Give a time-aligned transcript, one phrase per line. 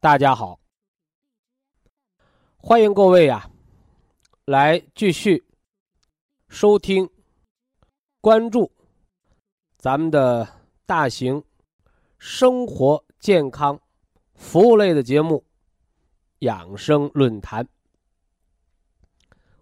[0.00, 0.60] 大家好，
[2.56, 3.50] 欢迎各位呀，
[4.44, 5.44] 来继续
[6.48, 7.10] 收听、
[8.20, 8.70] 关注
[9.76, 10.46] 咱们的
[10.86, 11.42] 大型
[12.16, 13.80] 生活健康
[14.36, 15.38] 服务类的节目
[16.46, 17.64] 《养生论坛》。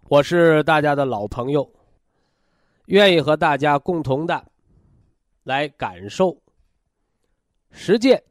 [0.03, 1.67] 我是大家的老朋友，
[2.85, 4.51] 愿意和大家共同的
[5.41, 6.39] 来感受、
[7.71, 8.23] 实践。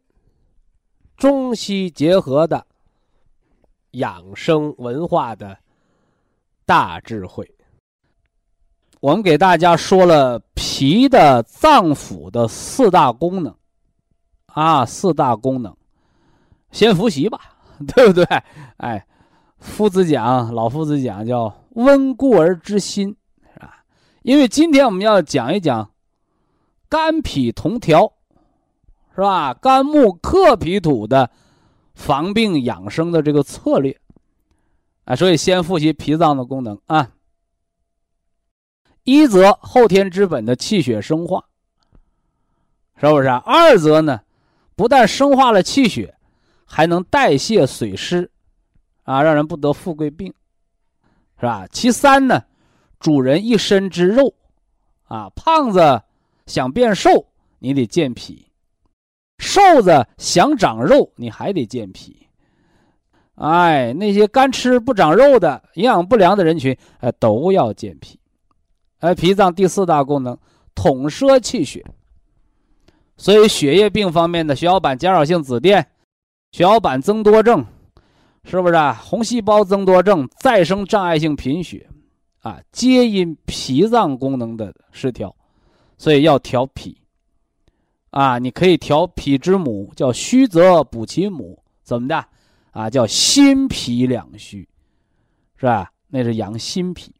[1.17, 2.67] 中西结合的
[3.93, 5.57] 养生文化的
[6.67, 7.51] 大智慧，
[9.01, 13.55] 我们给大家说了脾的脏腑的四大功能，
[14.47, 15.75] 啊，四大功能，
[16.71, 17.41] 先复习吧，
[17.95, 18.25] 对不对？
[18.77, 19.07] 哎，
[19.59, 23.17] 夫子讲，老夫子讲叫温故而知新，
[23.55, 23.85] 是吧？
[24.23, 25.91] 因为今天我们要讲一讲
[26.91, 28.13] 肝脾同调。
[29.17, 29.55] 是吧？
[29.55, 31.31] 肝木克脾土的
[31.95, 33.99] 防病养生的这个策略，
[35.07, 37.11] 啊，所以先复习脾脏的功能啊。
[39.05, 41.47] 一则后天之本的气血生化，
[43.01, 43.29] 是不是？
[43.29, 44.21] 二则呢，
[44.75, 46.15] 不但生化了气血，
[46.67, 48.31] 还能代谢水湿，
[49.05, 50.35] 啊，让人不得富贵病，
[51.41, 51.67] 是吧？
[51.73, 52.45] 其三呢，
[53.01, 54.35] 主人一身之肉，
[55.05, 56.03] 啊，胖子
[56.45, 57.29] 想变瘦，
[57.61, 58.46] 你得健脾。
[59.39, 62.27] 瘦子想长肉，你还得健脾。
[63.35, 68.19] 哎，那些干吃不长肉的、营养不良的人群，哎，都要健脾。
[69.01, 70.37] 哎，脾脏第四大功能，
[70.75, 71.85] 统摄气血。
[73.19, 75.85] 所以血液病方面的血小板减少性紫癜、
[76.53, 77.65] 血小板增多症，
[78.45, 78.99] 是不是啊？
[79.03, 81.87] 红细胞增多症、再生障碍性贫血，
[82.41, 85.35] 啊，皆因脾脏功能的失调。
[85.99, 86.97] 所以要调脾。
[88.17, 92.25] 啊，你可以调脾之母，叫虚则补其母，怎么的？
[92.71, 94.67] 啊，叫心脾两虚，
[95.57, 95.93] 是吧？
[96.09, 97.15] 那是养心脾。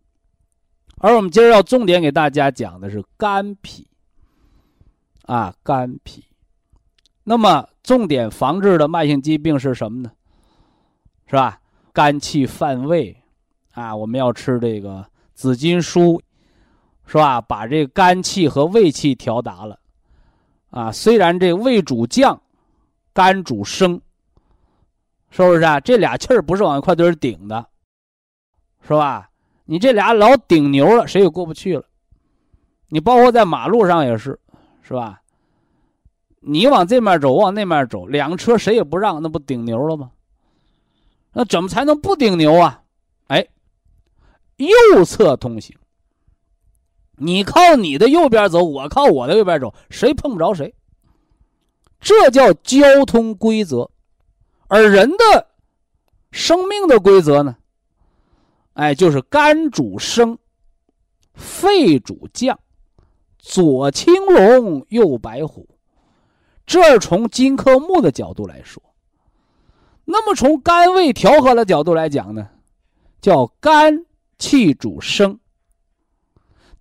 [0.97, 3.87] 而我们今儿要重点给大家讲的是肝脾。
[5.27, 6.25] 啊，肝脾。
[7.25, 10.11] 那么重点防治的慢性疾病是什么呢？
[11.27, 11.61] 是吧？
[11.93, 13.15] 肝气犯胃，
[13.75, 16.23] 啊，我们要吃这个紫金书，
[17.05, 17.39] 是吧？
[17.39, 19.79] 把这肝气和胃气调达了。
[20.71, 22.41] 啊，虽然这胃主降，
[23.13, 24.01] 肝主升，
[25.31, 25.81] 是不是啊？
[25.81, 27.67] 这俩气儿不是往一块堆顶的，
[28.83, 29.31] 是吧？
[29.65, 31.85] 你这俩老顶牛了，谁也过不去了。
[32.89, 34.39] 你包括在马路上也是，
[34.83, 35.21] 是吧？
[36.41, 40.11] 你往这面走，往那面走，两个车谁也不让，那不顶牛了吗？
[41.33, 42.83] 那怎么才能不顶牛啊？
[43.27, 43.47] 哎，
[44.57, 45.77] 右侧通行。
[47.17, 50.75] 你靠你的右边走，我靠我的右边走，谁碰不着谁？
[52.01, 53.91] 这叫交通规则。
[54.69, 55.47] 而人的
[56.31, 57.57] 生命的规则呢？
[58.75, 60.37] 哎，就是肝主升，
[61.33, 62.59] 肺主降，
[63.39, 65.67] 左青龙，右白虎。
[66.67, 68.83] 这从金克木的角度来说。
[70.05, 72.49] 那么从肝胃调和的角度来讲呢，
[73.21, 74.05] 叫肝
[74.39, 75.39] 气主升。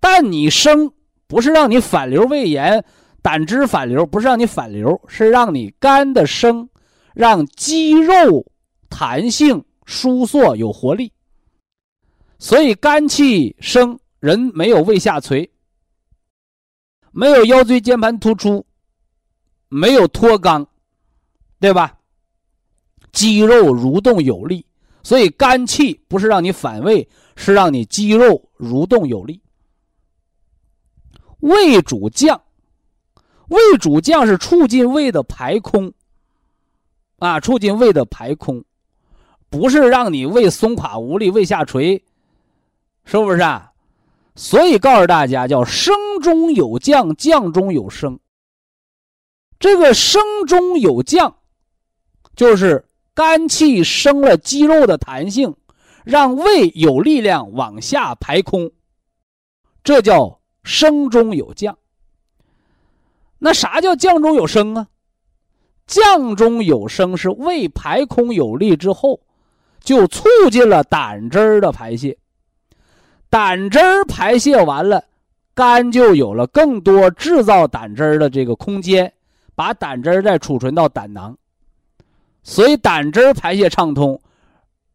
[0.08, 0.94] 但你生
[1.26, 2.86] 不是让你反流胃炎、
[3.24, 6.70] 胆汁反流，不是让你反流，是让你肝的生，
[7.16, 8.46] 让肌肉
[8.88, 11.12] 弹性、舒缩、有活力。
[12.38, 15.50] 所以肝气生，人没有胃下垂，
[17.12, 18.64] 没有腰椎间盘突出，
[19.70, 20.64] 没有脱肛，
[21.60, 21.98] 对吧？
[23.12, 24.64] 肌肉蠕动有力，
[25.02, 29.42] 所以肝气不是让你反胃，是让你肌肉蠕动有力。
[31.46, 32.42] 胃主降，
[33.50, 35.94] 胃主降是促进胃的排空，
[37.20, 38.64] 啊，促进胃的排空，
[39.48, 42.04] 不是让你胃松垮无力、胃下垂，
[43.04, 43.74] 是不是啊？
[44.36, 48.20] 所以告诉大家，叫升中有降，降中有升。
[49.60, 51.38] 这个升中有降，
[52.36, 55.56] 就是肝气生了肌肉的弹性，
[56.04, 58.72] 让胃有力量往下排空，
[59.84, 61.78] 这叫升中有降。
[63.40, 64.88] 那啥叫降中有升啊？
[65.88, 69.22] 降中有升是胃排空有力之后，
[69.80, 72.18] 就促进了胆汁儿的排泄。
[73.30, 75.04] 胆汁儿排泄完了，
[75.54, 79.14] 肝就有了更多制造胆汁儿的这个空间，
[79.54, 81.38] 把胆汁儿再储存到胆囊，
[82.42, 84.20] 所以胆汁儿排泄畅通，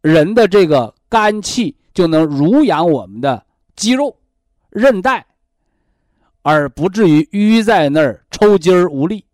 [0.01, 3.45] 人的这个肝气就能濡养我们的
[3.77, 4.17] 肌肉、
[4.71, 5.25] 韧带，
[6.43, 9.25] 而不至于淤在那儿抽筋儿无力。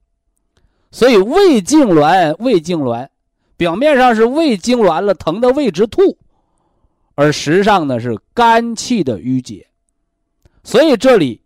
[0.91, 3.09] 所以胃痉挛，胃痉挛，
[3.57, 6.17] 表面上是胃痉挛了，疼的胃直吐，
[7.15, 9.67] 而实际上呢是肝气的郁结。
[10.65, 11.43] 所以这里，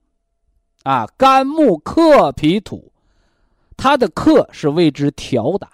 [0.85, 2.93] 啊，肝木克脾土，
[3.77, 5.69] 它的克是为之调达，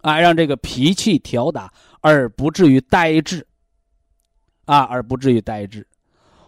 [0.00, 3.46] 啊，让这个脾气调达，而不至于呆滞，
[4.64, 5.86] 啊，而不至于呆滞。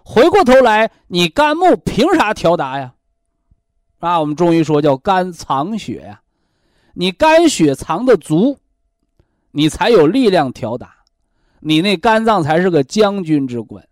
[0.05, 2.95] 回过头来，你肝木凭啥调达呀？
[4.01, 6.21] 啊，我们中医说叫肝藏血呀，
[6.93, 8.59] 你肝血藏的足，
[9.51, 10.95] 你才有力量调达，
[11.61, 13.83] 你那肝脏才是个将军之官。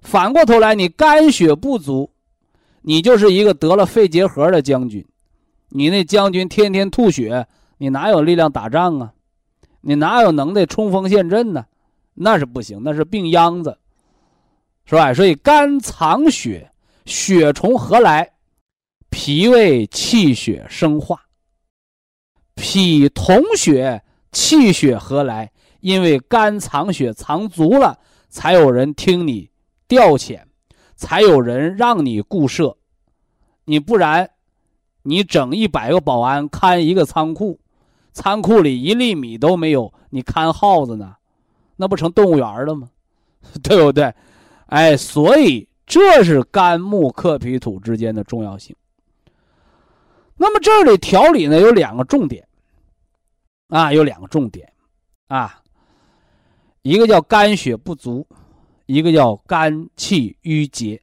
[0.00, 2.10] 反过头来，你肝血不足，
[2.82, 5.04] 你就是一个得了肺结核的将军，
[5.68, 7.48] 你那将军天天吐血，
[7.78, 9.12] 你哪有力量打仗啊？
[9.80, 11.66] 你哪有能耐冲锋陷阵呢？
[12.14, 13.78] 那是不行，那是病秧子，
[14.92, 15.14] 是吧？
[15.14, 16.70] 所以肝藏血，
[17.06, 18.30] 血从何来？
[19.08, 21.18] 脾胃气血生化，
[22.54, 24.02] 脾统血，
[24.32, 25.50] 气血何来？
[25.80, 27.98] 因为肝藏血藏足了，
[28.28, 29.48] 才有人听你
[29.88, 30.42] 调遣，
[30.94, 32.76] 才有人让你固摄。
[33.64, 34.28] 你不然，
[35.04, 37.58] 你整一百个保安看一个仓库，
[38.12, 41.16] 仓库里一粒米都没有，你看耗子呢，
[41.76, 42.90] 那不成动物园了吗？
[43.62, 44.12] 对不对？
[44.72, 48.74] 哎，所以这是肝木克脾土之间的重要性。
[50.34, 52.42] 那么这里调理呢有两个重点，
[53.68, 54.72] 啊，有两个重点，
[55.28, 55.60] 啊，
[56.80, 58.26] 一个叫肝血不足，
[58.86, 60.98] 一个叫肝气郁结，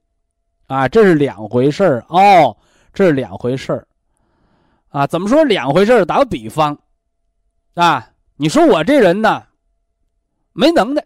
[0.66, 2.04] 啊，这是两回事儿。
[2.10, 2.58] 哦，
[2.92, 3.88] 这是两回事儿，
[4.88, 6.04] 啊，怎么说两回事儿？
[6.04, 6.76] 打个比方，
[7.76, 9.44] 啊，你说我这人呢，
[10.54, 11.06] 没能耐，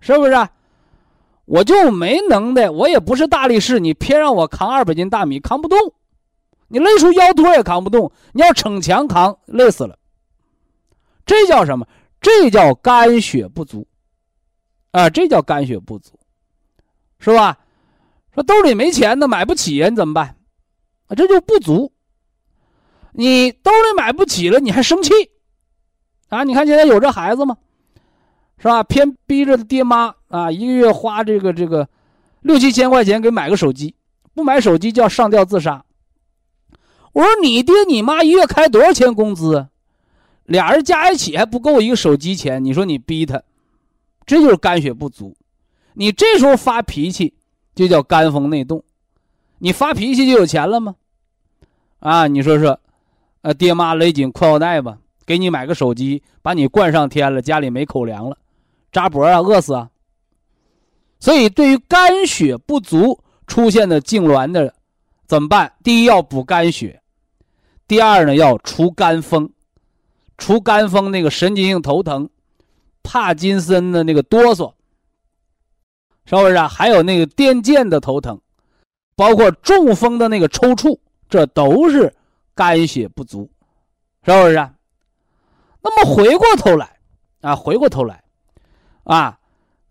[0.00, 0.48] 是不是？
[1.52, 5.78] 我就没能耐，我也不是大力士，你偏让我扛二百斤大米，扛不动。
[6.68, 9.98] 你累出腰托也扛不动，你要逞强扛，累死了。
[11.26, 11.86] 这叫什么？
[12.22, 13.86] 这叫肝血不足，
[14.92, 16.18] 啊，这叫肝血不足，
[17.18, 17.58] 是吧？
[18.32, 20.34] 说兜里没钱呢，买不起呀，你怎么办？
[21.08, 21.92] 啊，这就不足。
[23.12, 25.12] 你兜里买不起了，你还生气，
[26.30, 26.44] 啊？
[26.44, 27.58] 你看现在有这孩子吗？
[28.62, 28.80] 是吧？
[28.84, 31.88] 偏逼着他爹妈啊，一个月花这个这个
[32.42, 33.96] 六七千块钱给买个手机，
[34.34, 35.84] 不买手机就要上吊自杀。
[37.12, 39.66] 我说你爹你妈一月开多少钱工资？
[40.44, 42.64] 俩人加一起还不够一个手机钱。
[42.64, 43.42] 你说你逼他，
[44.24, 45.36] 这就是肝血不足。
[45.94, 47.34] 你这时候发脾气，
[47.74, 48.84] 就叫肝风内动。
[49.58, 50.94] 你发脾气就有钱了吗？
[51.98, 52.78] 啊，你说说，
[53.42, 58.36] 呃，爹妈勒紧裤腰带吧，给你买个手机，把你惯上天了，家里没口粮了，
[58.92, 59.90] 扎脖啊，饿死啊。
[61.18, 64.74] 所以，对于肝血不足出现的痉挛的，
[65.26, 65.72] 怎么办？
[65.82, 67.00] 第一要补肝血。
[67.88, 69.50] 第二呢，要除肝风，
[70.38, 72.28] 除肝风那个神经性头疼，
[73.02, 74.72] 帕金森的那个哆嗦，
[76.24, 76.68] 是不是啊？
[76.68, 78.40] 还有那个癫痫的头疼，
[79.14, 82.14] 包括中风的那个抽搐，这都是
[82.54, 83.50] 肝血不足，
[84.24, 84.54] 是不是？
[84.56, 84.74] 啊？
[85.82, 86.98] 那么回过头来
[87.42, 88.21] 啊，回过头来，
[89.04, 89.38] 啊，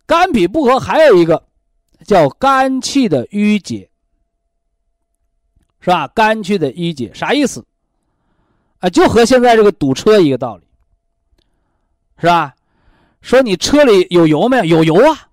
[0.06, 1.44] 肝脾不和还有一个
[2.06, 3.90] 叫肝气的郁结，
[5.80, 6.08] 是吧？
[6.10, 7.66] 肝气的郁结啥意思？
[8.80, 10.64] 啊，就和现在这个堵车一个道理，
[12.18, 12.56] 是吧？
[13.22, 14.64] 说你车里有油没有？
[14.64, 15.30] 有油啊，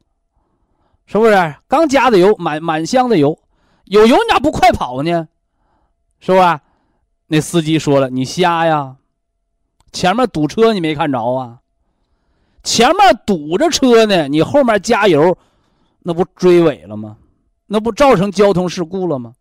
[1.07, 1.55] 是不是？
[1.67, 3.39] 刚加的油，满满箱的油，
[3.85, 5.29] 有油你咋不快跑呢？
[6.21, 6.61] 是吧？
[7.29, 8.97] 那司机说了，你瞎呀，
[9.93, 11.61] 前面堵车你没看着啊？
[12.63, 15.37] 前面堵着车呢，你后面加油，
[16.01, 17.17] 那不追尾了吗？
[17.67, 19.35] 那不造成交通事故了吗？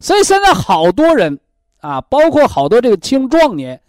[0.00, 1.38] 所以现在好多人。
[1.80, 3.80] 啊，包括好多这个青壮年，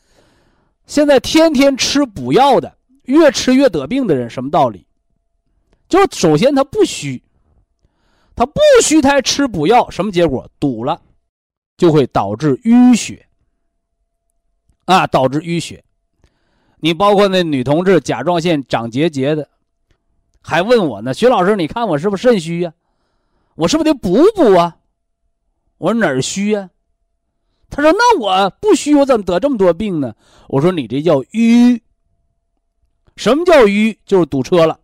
[0.85, 4.85] 现在天天吃补药的，越吃越得病的人，什么道理？
[5.89, 7.23] 就首先他不虚，
[8.35, 10.47] 他不虚，他还吃补药，什么结果？
[10.59, 11.01] 堵了，
[11.75, 13.25] 就会导致淤血。
[14.85, 15.83] 啊，导致淤血。
[16.79, 19.49] 你包括那女同志甲状腺长结节的，
[20.41, 22.73] 还问我呢，徐老师，你看我是不是肾虚呀？
[23.55, 24.77] 我是不是得补补啊？
[25.79, 26.69] 我说哪儿虚呀？
[27.69, 30.15] 他说那我不虚，我怎么得这么多病呢？
[30.47, 31.81] 我说你这叫淤。
[33.15, 33.97] 什么叫淤？
[34.05, 34.79] 就是堵车了。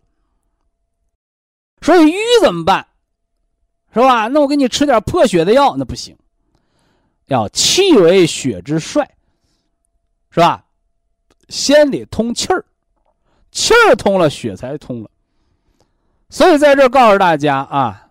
[1.81, 2.87] 所以淤怎么办？
[3.93, 4.27] 是吧？
[4.27, 6.17] 那我给你吃点破血的药，那不行。
[7.27, 9.07] 要气为血之帅。
[10.31, 10.65] 是吧？
[11.53, 12.65] 先得通气儿，
[13.51, 15.09] 气儿通了，血才通了。
[16.31, 18.07] 所以在这告诉大家啊，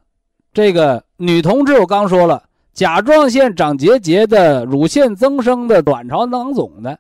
[0.54, 6.96] 这个女同志我刚说了，甲状腺长结节的、乳腺增生的、卵巢囊肿的，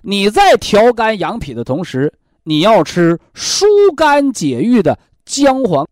[0.00, 2.10] 你在调肝养脾的同时，
[2.42, 5.86] 你要吃疏肝解郁的姜黄。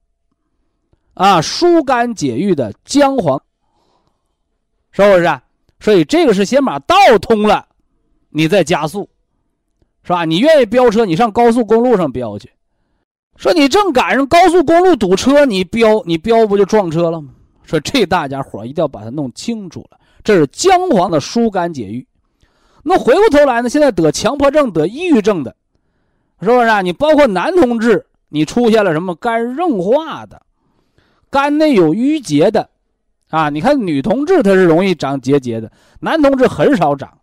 [1.12, 3.38] 啊，疏肝解郁的姜黄，
[4.92, 5.40] 是不是？
[5.78, 7.68] 所以这个是先把道通了。
[8.30, 9.08] 你再加速，
[10.04, 10.24] 是吧？
[10.24, 12.50] 你愿意飙车，你上高速公路上飙去。
[13.36, 17.30] 说你正赶上高速公路堵车，你飙，你飙不就撞车了吗？
[17.64, 19.98] 说这大家伙一定要把它弄清楚了。
[20.22, 22.06] 这是姜黄的疏肝解郁。
[22.82, 25.56] 那回过头来呢，现在得强迫症、得抑郁症的，
[26.40, 26.82] 是不是啊？
[26.82, 30.42] 你包括男同志，你出现了什么肝硬化的、
[31.30, 32.68] 肝内有淤结的，
[33.30, 33.48] 啊？
[33.48, 37.18] 你看女同志她是容易长结节的，男同志很少长。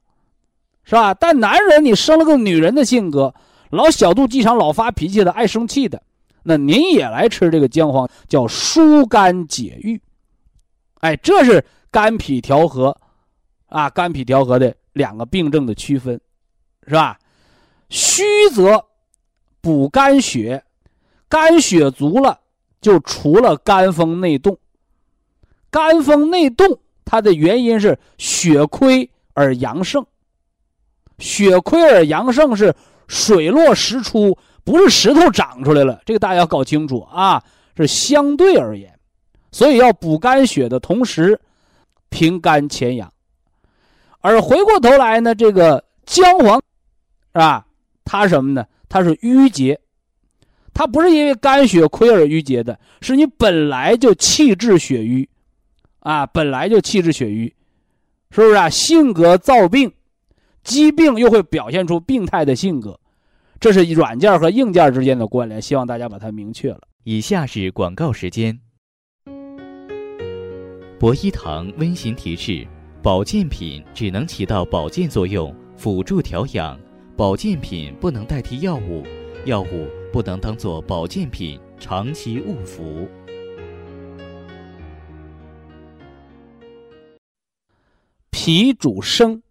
[0.83, 1.13] 是吧？
[1.13, 3.33] 但男人你生了个女人的性格，
[3.69, 6.01] 老小肚鸡肠，老发脾气的，爱生气的，
[6.43, 10.01] 那您也来吃这个姜黄，叫疏肝解郁。
[10.99, 12.95] 哎，这是肝脾调和，
[13.67, 16.19] 啊，肝脾调和的两个病症的区分，
[16.87, 17.17] 是吧？
[17.89, 18.23] 虚
[18.53, 18.85] 则
[19.61, 20.63] 补肝血，
[21.29, 22.39] 肝血足了
[22.81, 24.57] 就除了肝风内动。
[25.69, 30.05] 肝风内动，它的原因是血亏而阳盛。
[31.21, 32.73] 血亏而阳盛是
[33.07, 36.01] 水落石出，不是石头长出来了。
[36.05, 37.41] 这个大家要搞清楚啊，
[37.77, 38.93] 是相对而言。
[39.51, 41.39] 所以要补肝血的同时，
[42.09, 43.11] 平肝潜阳。
[44.19, 46.57] 而回过头来呢，这个姜黄，
[47.33, 47.65] 是吧？
[48.03, 48.65] 它什么呢？
[48.89, 49.79] 它是淤结，
[50.73, 55.29] 它不是因为肝血亏而淤结的，是你本来就气滞血瘀，
[55.99, 57.53] 啊，本来就气滞血瘀，
[58.31, 58.69] 是不是啊？
[58.69, 59.91] 性格躁病。
[60.63, 62.99] 疾病又会表现出病态的性格，
[63.59, 65.61] 这是软件和硬件之间的关联。
[65.61, 66.81] 希望大家把它明确了。
[67.03, 68.59] 以下是广告时间。
[70.99, 72.67] 博一堂温馨提示：
[73.01, 76.77] 保健品只能起到保健作用，辅助调养；
[77.17, 79.03] 保健品不能代替药物，
[79.45, 83.07] 药物不能当做保健品长期误服。
[88.29, 89.41] 脾主升。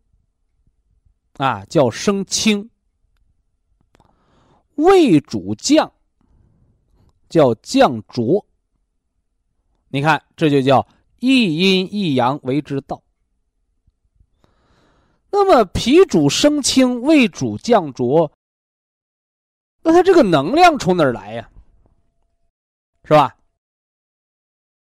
[1.40, 2.68] 啊，叫生清；
[4.74, 5.90] 胃主降，
[7.30, 8.44] 叫降浊。
[9.88, 10.86] 你看，这就叫
[11.18, 13.02] 一阴一阳为之道。
[15.30, 18.30] 那么，脾主生清，胃主降浊，
[19.80, 21.50] 那它这个能量从哪儿来呀？
[23.04, 23.34] 是吧？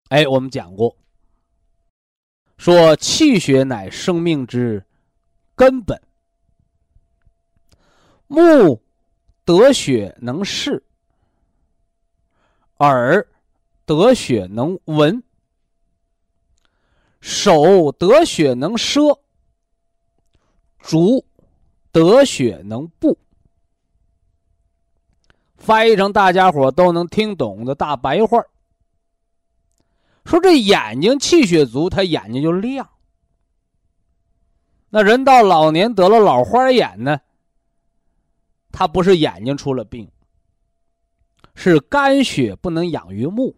[0.07, 0.95] 哎，我们讲过，
[2.57, 4.85] 说气血乃生命之
[5.53, 6.01] 根本。
[8.27, 8.81] 目
[9.46, 10.84] 得血能视，
[12.77, 13.27] 耳
[13.86, 15.24] 得血能闻，
[17.22, 19.19] 手得血能摄，
[20.79, 21.25] 足
[21.91, 23.17] 得血能布。
[25.55, 28.41] 翻译成大家伙都能听懂的大白话
[30.24, 32.89] 说这眼睛气血足，他眼睛就亮。
[34.89, 37.22] 那人到老年得了老花眼呢？
[38.71, 40.09] 他不是眼睛出了病，
[41.55, 43.55] 是肝血不能养于目，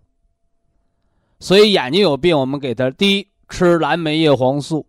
[1.39, 2.37] 所以眼睛有病。
[2.37, 4.85] 我们给他第一吃蓝莓叶黄素，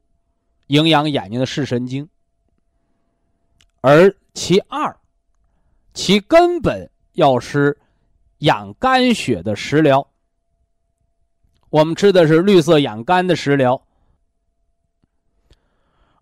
[0.68, 2.08] 营养眼睛的视神经。
[3.80, 4.96] 而其二，
[5.94, 7.76] 其根本要吃
[8.38, 10.06] 养肝血的食疗。
[11.70, 13.82] 我们吃的是绿色养肝的食疗。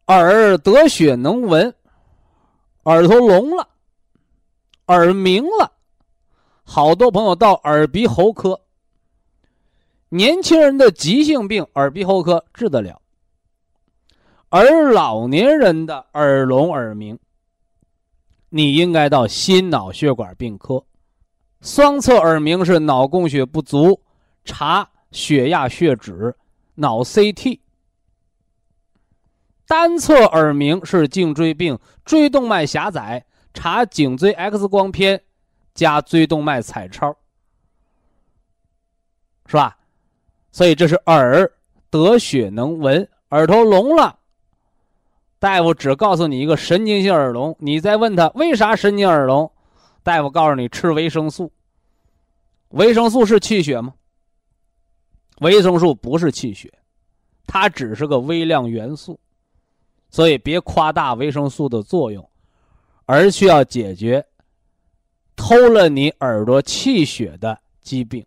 [0.06, 1.74] 耳得血能闻，
[2.84, 3.68] 耳朵聋了。
[4.88, 5.72] 耳鸣了，
[6.64, 8.60] 好多朋友到耳鼻喉科。
[10.08, 13.00] 年轻人的急性病，耳鼻喉科治得了。
[14.48, 17.18] 而老年人的耳聋耳鸣，
[18.48, 20.82] 你应该到心脑血管病科。
[21.60, 24.00] 双侧耳鸣是脑供血不足，
[24.44, 26.34] 查血压、血脂、
[26.74, 27.60] 脑 CT。
[29.66, 33.22] 单侧耳鸣是颈椎病，椎动脉狭窄，
[33.60, 35.20] 查颈椎 X 光片
[35.74, 37.12] 加椎动脉彩超，
[39.46, 39.76] 是吧？
[40.52, 41.50] 所以这是耳
[41.90, 44.16] 得血能闻，耳朵聋了，
[45.40, 49.50] 大夫只告诉你一个神经性耳聋，你再问他为啥神经耳聋，
[50.04, 51.50] 大夫告诉你吃维生素。
[52.68, 53.92] 维生素是气血吗？
[55.40, 56.72] 维生素不是气血，
[57.44, 59.18] 它只是个微量元素。
[60.10, 62.30] 所以别夸大维生素的作用，
[63.10, 64.22] 而需要解决
[65.34, 68.24] 偷了你耳朵气血的疾病，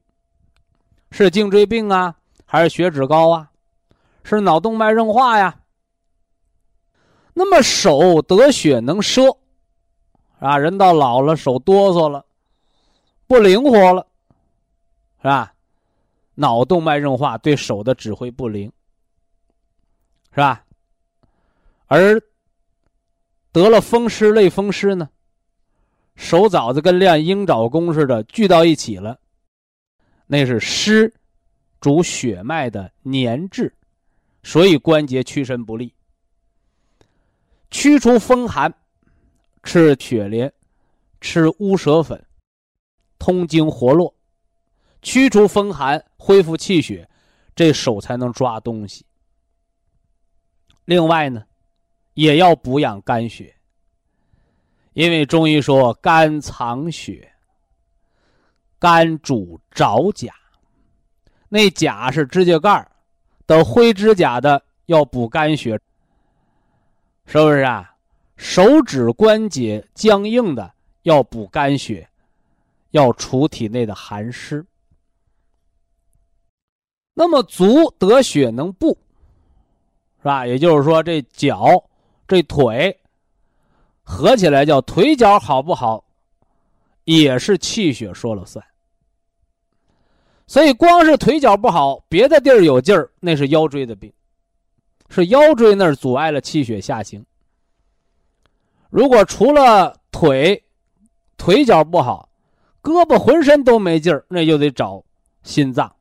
[1.12, 3.52] 是颈椎病啊，还是血脂高啊，
[4.24, 5.56] 是脑动脉硬化呀？
[7.36, 9.38] 那么手得血能折，
[10.40, 12.26] 啊，人到老了手哆嗦了，
[13.28, 14.08] 不灵活了，
[15.22, 15.54] 是吧？
[16.34, 18.72] 脑动脉硬化对手的指挥不灵，
[20.32, 20.66] 是吧？
[21.86, 22.20] 而
[23.51, 25.10] 得了风湿、类风湿呢，
[26.15, 29.20] 手爪子跟练鹰爪功似的聚到一起了，
[30.25, 31.13] 那是湿，
[31.81, 33.74] 主血脉的粘滞，
[34.41, 35.93] 所以关节屈伸不利。
[37.70, 38.74] 驱除风寒，
[39.63, 40.53] 吃雪莲，
[41.20, 42.25] 吃乌蛇粉，
[43.20, 44.15] 通经活络，
[45.01, 47.10] 驱除风寒，恢复气血，
[47.53, 49.05] 这手才能抓东西。
[50.86, 51.43] 另外呢。
[52.22, 53.51] 也要补养肝血，
[54.94, 57.28] 因为中医说肝藏血，
[58.78, 60.32] 肝主爪甲，
[61.50, 62.92] 那甲是指甲盖儿
[63.48, 65.72] 的灰指甲的，要补肝血，
[67.25, 67.92] 是不是啊？
[68.38, 72.07] 手指关节僵硬的要补肝血，
[72.92, 74.64] 要除体内的寒湿。
[77.16, 78.96] 那么足得血能步，
[80.20, 80.46] 是吧？
[80.46, 81.84] 也就是说这脚。
[82.31, 82.98] 这腿
[84.03, 86.05] 合起来叫腿脚好不好，
[87.03, 88.65] 也是气血说了算。
[90.48, 94.13] 所以光是腿脚不好，别的地儿有劲儿，那是腰椎的病，
[95.09, 97.25] 是腰椎那儿阻碍了气血下行。
[98.89, 100.63] 如果除了腿
[101.35, 102.29] 腿脚不好，
[102.81, 105.03] 胳膊浑身都没劲儿，那就得找
[105.44, 105.94] 心脏，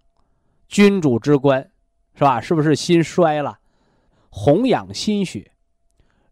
[0.68, 1.60] 君主之官，
[2.14, 2.40] 是吧？
[2.40, 3.58] 是不是心衰了？
[4.28, 5.50] 弘养心血。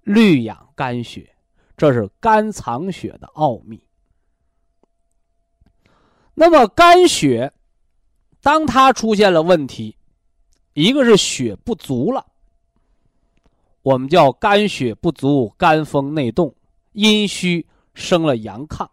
[0.08, 1.36] 绿养肝血，
[1.76, 3.84] 这是肝藏血的奥秘。
[6.32, 7.52] 那么肝血，
[8.40, 9.98] 当它出现了问题，
[10.72, 12.24] 一个是血不足了，
[13.82, 16.54] 我们叫肝血不足，肝风内动，
[16.92, 18.88] 阴虚生了阳亢，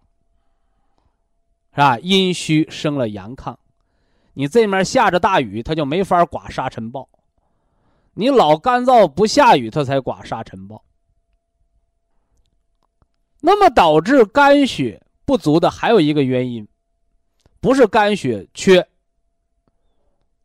[1.72, 1.98] 是吧？
[2.00, 3.56] 阴虚生了阳亢，
[4.34, 7.08] 你这面下着大雨，它就没法刮沙尘暴；
[8.16, 10.84] 你老干燥不下雨，它才刮沙尘暴。
[13.46, 16.68] 那么导致肝血不足的还有一个原因，
[17.60, 18.78] 不是肝血缺，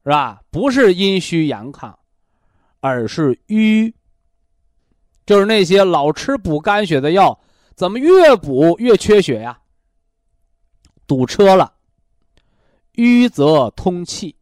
[0.04, 0.42] 是吧？
[0.50, 1.94] 不是阴虚阳亢，
[2.80, 3.94] 而是瘀。
[5.24, 7.40] 就是那些老吃补肝血的药，
[7.74, 9.58] 怎么越补越缺血呀？
[11.06, 11.72] 堵车了，
[12.92, 14.36] 瘀则通气，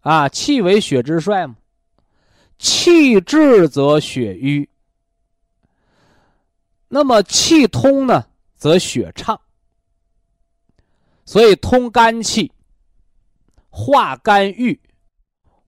[0.00, 1.56] 啊，气为血之帅嘛，
[2.58, 4.68] 气滞则血瘀。
[6.88, 9.40] 那么气通呢，则血畅。
[11.24, 12.52] 所以通肝气、
[13.68, 14.80] 化肝郁，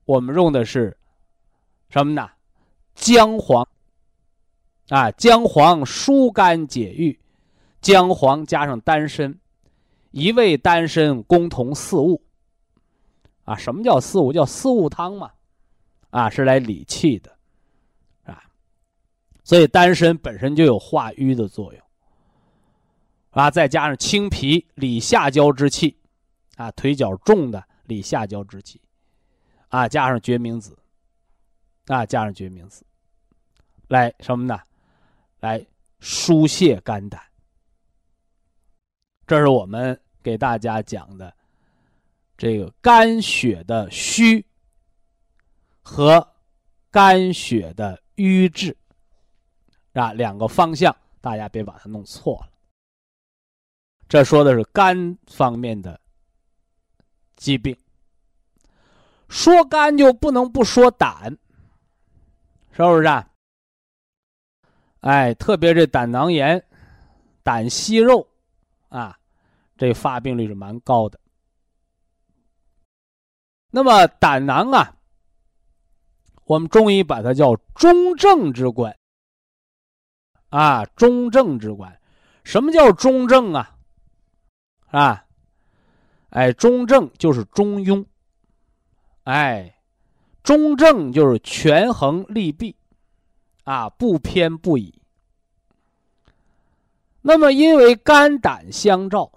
[0.05, 0.97] 我们用的是
[1.89, 2.29] 什么呢？
[2.95, 3.67] 姜黄
[4.87, 7.19] 啊，姜黄疏肝解郁，
[7.81, 9.37] 姜黄加上丹参，
[10.11, 12.21] 一味丹参共同四物
[13.43, 13.55] 啊。
[13.55, 14.31] 什么叫四物？
[14.31, 15.31] 叫四物汤嘛，
[16.09, 17.37] 啊，是来理气的。
[19.49, 21.83] 所以丹参本身就有化瘀的作用，
[23.31, 25.97] 啊，再加上清脾理下焦之气，
[26.55, 28.79] 啊，腿脚重的理下焦之气，
[29.69, 30.77] 啊，加上决明子，
[31.87, 32.85] 啊，加上决明子，
[33.87, 34.61] 来什么呢？
[35.39, 35.65] 来
[35.99, 37.19] 疏泄肝胆。
[39.25, 41.35] 这是我们给大家讲的
[42.37, 44.45] 这个肝血的虚
[45.81, 46.35] 和
[46.91, 48.77] 肝血的瘀滞。
[49.99, 52.49] 啊，两个方向，大家别把它弄错了。
[54.07, 55.99] 这说的是肝方面的
[57.35, 57.77] 疾病，
[59.27, 61.37] 说肝就不能不说胆。
[62.71, 63.29] 是不是啊？
[65.01, 66.65] 哎，特别这胆囊炎、
[67.43, 68.27] 胆息肉
[68.87, 69.19] 啊，
[69.77, 71.19] 这发病率是蛮高的。
[73.69, 74.97] 那么胆囊啊，
[76.45, 78.97] 我们中医把它叫中正之官
[80.49, 81.99] 啊，中正之官。
[82.43, 83.75] 什么叫中正啊？
[84.87, 85.25] 啊，
[86.29, 88.03] 哎，中正就是中庸，
[89.23, 89.75] 哎，
[90.41, 92.75] 中正就是权衡利弊，
[93.65, 94.99] 啊，不偏不倚。
[97.21, 99.31] 那么，因为肝胆相照，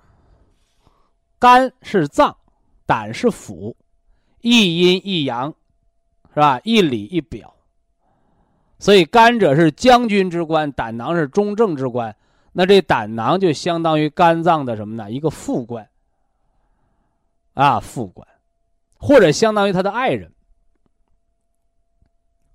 [1.39, 2.35] 肝是脏，
[2.87, 3.75] 胆是腑，
[4.41, 5.55] 一阴一阳，
[6.33, 6.61] 是吧？
[6.65, 7.52] 一里一表。
[8.83, 12.17] 所以，肝者是将军之官，胆囊是中正之官。
[12.53, 15.09] 那这胆囊就相当于肝脏的什么呢？
[15.09, 15.89] 一个副官
[17.55, 18.27] 啊，副官，
[18.99, 20.33] 或者相当于他的爱人，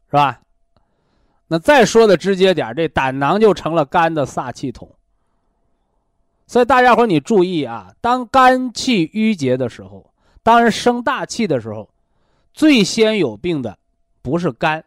[0.07, 0.41] 是吧？
[1.47, 4.93] 那再说的直接点，这胆囊就成了肝的撒气筒。
[6.45, 10.13] 所以大家伙你注意啊，当肝气郁结的时候，
[10.43, 11.89] 当然生大气的时候，
[12.53, 13.79] 最先有病的
[14.21, 14.83] 不是肝，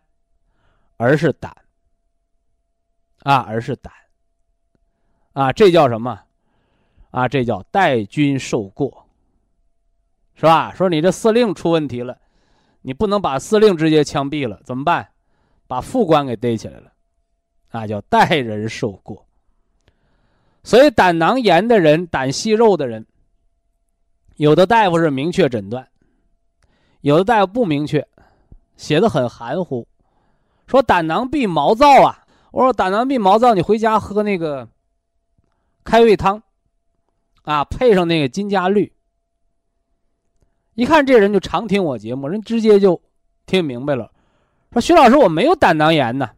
[1.00, 1.50] 而是胆
[3.20, 3.90] 啊，而是胆。
[5.32, 6.20] 啊，这叫什么？
[7.10, 9.06] 啊，这叫代君受过，
[10.34, 10.74] 是吧？
[10.74, 12.20] 说你这司令出问题了，
[12.82, 15.08] 你不能把司令直接枪毙了，怎么办？
[15.66, 16.92] 把副官给逮起来了，
[17.70, 19.26] 啊，叫代人受过。
[20.62, 23.06] 所以胆囊炎的人、胆息肉的人，
[24.36, 25.88] 有的大夫是明确诊断，
[27.00, 28.06] 有的大夫不明确，
[28.76, 29.88] 写的很含糊，
[30.70, 32.24] 说胆囊壁毛躁啊。
[32.52, 34.68] 我说胆囊壁毛躁，你回家喝那个。
[35.82, 36.42] 开胃汤，
[37.42, 38.92] 啊，配上那个金加绿。
[40.74, 43.00] 一看这人就常听我节目，人直接就
[43.46, 44.12] 听明白了，
[44.72, 46.30] 说徐老师我没有胆囊炎呢。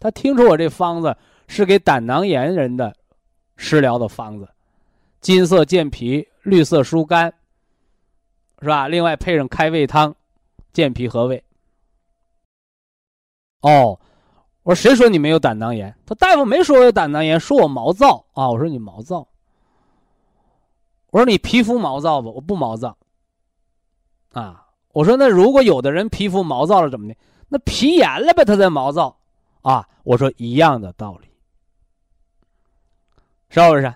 [0.00, 1.14] 他听出我这方子
[1.46, 2.96] 是给胆囊炎人的
[3.56, 4.48] 食疗的方子，
[5.20, 7.32] 金色健脾，绿色疏肝，
[8.60, 8.88] 是吧？
[8.88, 10.16] 另外配上开胃汤，
[10.72, 11.44] 健脾和胃。
[13.64, 13.98] 哦。
[14.62, 15.94] 我说谁说你没有胆囊炎？
[16.06, 18.48] 他大夫没说我有胆囊炎，说我毛躁啊。
[18.48, 19.26] 我说你毛躁。
[21.10, 22.32] 我说你皮肤毛躁不？
[22.32, 22.96] 我不毛躁。
[24.32, 27.14] 啊，我说那如果有的人皮肤毛躁了怎么的？
[27.48, 29.16] 那皮炎了呗，他在毛躁
[29.60, 29.86] 啊。
[30.02, 31.28] 我说一样的道理，
[33.50, 33.94] 是不是？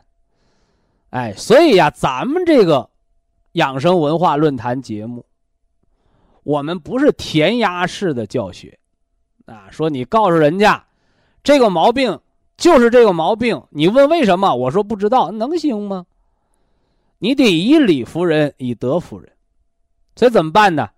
[1.10, 2.90] 哎，所以呀，咱们这个
[3.52, 5.24] 养生文化论坛节目，
[6.42, 8.78] 我们不是填鸭式的教学。
[9.48, 10.84] 啊，说你告诉人家，
[11.42, 12.20] 这个毛病
[12.58, 14.54] 就是这个毛病，你问为什么？
[14.54, 16.04] 我说不知道，能行吗？
[17.18, 19.32] 你得以理服人，以德服人，
[20.16, 20.90] 所以怎么办呢？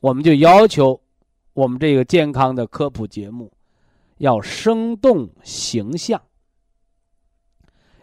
[0.00, 1.00] 我们就要求
[1.54, 3.50] 我们这个健康的科普节目
[4.18, 6.20] 要生动形象，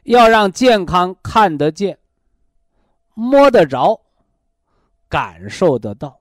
[0.01, 1.99] 要让健康看得见、
[3.13, 4.01] 摸得着、
[5.07, 6.19] 感受得到，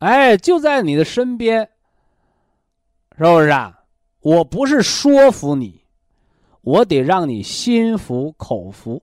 [0.00, 1.70] 哎，就在你的身边。
[3.16, 3.80] 是不是啊？
[4.20, 5.82] 我不是说服你，
[6.62, 9.02] 我得让你心服口服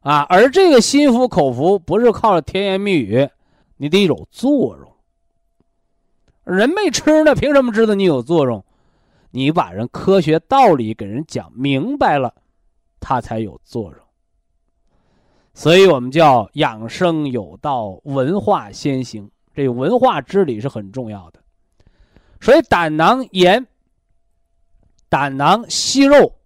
[0.00, 0.26] 啊！
[0.28, 3.28] 而这个心服口服不是靠甜言蜜语，
[3.76, 4.92] 你得有作用。
[6.44, 8.64] 人没吃呢，凭什么知道你有作用？
[9.30, 12.34] 你把人科学道理给人讲明白了，
[12.98, 14.00] 他才有作用。
[15.52, 19.30] 所以我们叫养生有道，文化先行。
[19.52, 21.37] 这文化之理是很重要的。
[22.40, 23.66] 所以，胆囊炎、
[25.08, 26.36] 胆囊息肉、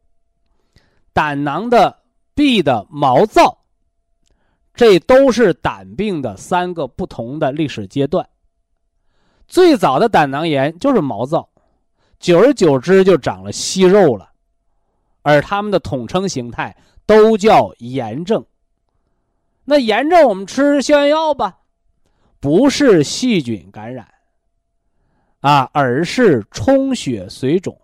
[1.12, 2.02] 胆囊的
[2.35, 3.59] 壁的毛躁，
[4.74, 8.28] 这都是胆病的三个不同的历史阶段。
[9.46, 11.50] 最早的胆囊炎就是毛躁，
[12.18, 14.31] 久而久之就长了息肉了，
[15.20, 16.74] 而他们的统称形态
[17.05, 18.46] 都叫炎症。
[19.64, 21.59] 那炎症我们吃消炎药吧，
[22.40, 24.12] 不是细菌感染。
[25.42, 27.78] 啊，而是充血水肿。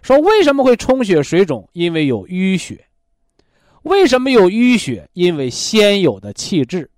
[0.00, 1.68] 说为什么会充血水肿？
[1.72, 2.86] 因为有淤血。
[3.82, 5.08] 为什么有淤血？
[5.12, 6.88] 因为先有的气滞。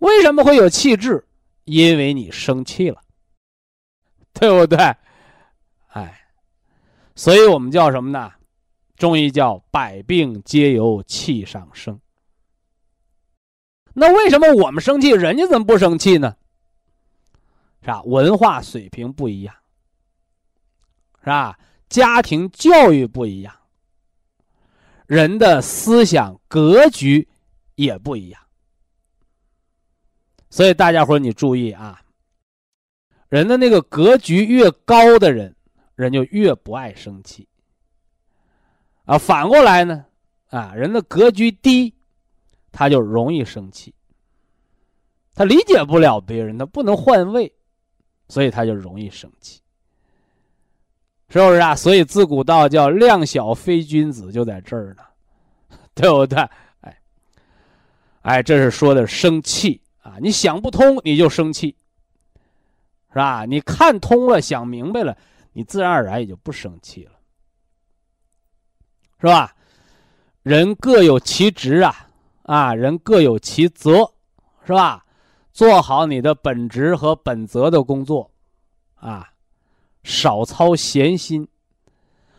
[0.00, 1.24] 为什么会有气滞？
[1.64, 3.00] 因为你生气了，
[4.34, 4.78] 对不对？
[5.88, 6.20] 哎，
[7.14, 8.32] 所以我们叫什么呢？
[8.96, 12.00] 中医叫百病皆由气上生。
[13.94, 16.36] 那为什么我们生气，人家怎么不生气呢？
[17.86, 18.02] 是吧？
[18.02, 19.54] 文化水平不一样，
[21.20, 21.56] 是吧？
[21.88, 23.54] 家庭教育不一样，
[25.06, 27.28] 人的思想格局
[27.76, 28.42] 也不一样。
[30.50, 32.02] 所以大家伙你注意啊，
[33.28, 35.54] 人的那个格局越高的人，
[35.94, 37.46] 人就越不爱生气。
[39.04, 40.04] 啊，反过来呢，
[40.48, 41.94] 啊，人的格局低，
[42.72, 43.94] 他就容易生气。
[45.36, 47.55] 他理解不了别人，他不能换位，
[48.28, 49.60] 所以他就容易生气。
[51.28, 51.74] 是不是啊？
[51.74, 55.02] 所以自古道叫“量小非君子”，就在这儿呢，
[55.92, 56.38] 对不对？
[56.82, 57.00] 哎，
[58.22, 60.18] 哎，这是说的生气啊！
[60.20, 61.74] 你想不通，你就生气，
[63.08, 63.44] 是吧？
[63.44, 65.18] 你看通了，想明白了，
[65.52, 67.12] 你自然而然也就不生气了，
[69.20, 69.52] 是吧？
[70.42, 72.08] 人各有其职啊，
[72.44, 74.12] 啊，人各有其责，
[74.64, 75.04] 是吧？
[75.56, 78.30] 做好你的本职和本责的工作，
[78.96, 79.26] 啊。
[80.04, 81.48] 少操闲心，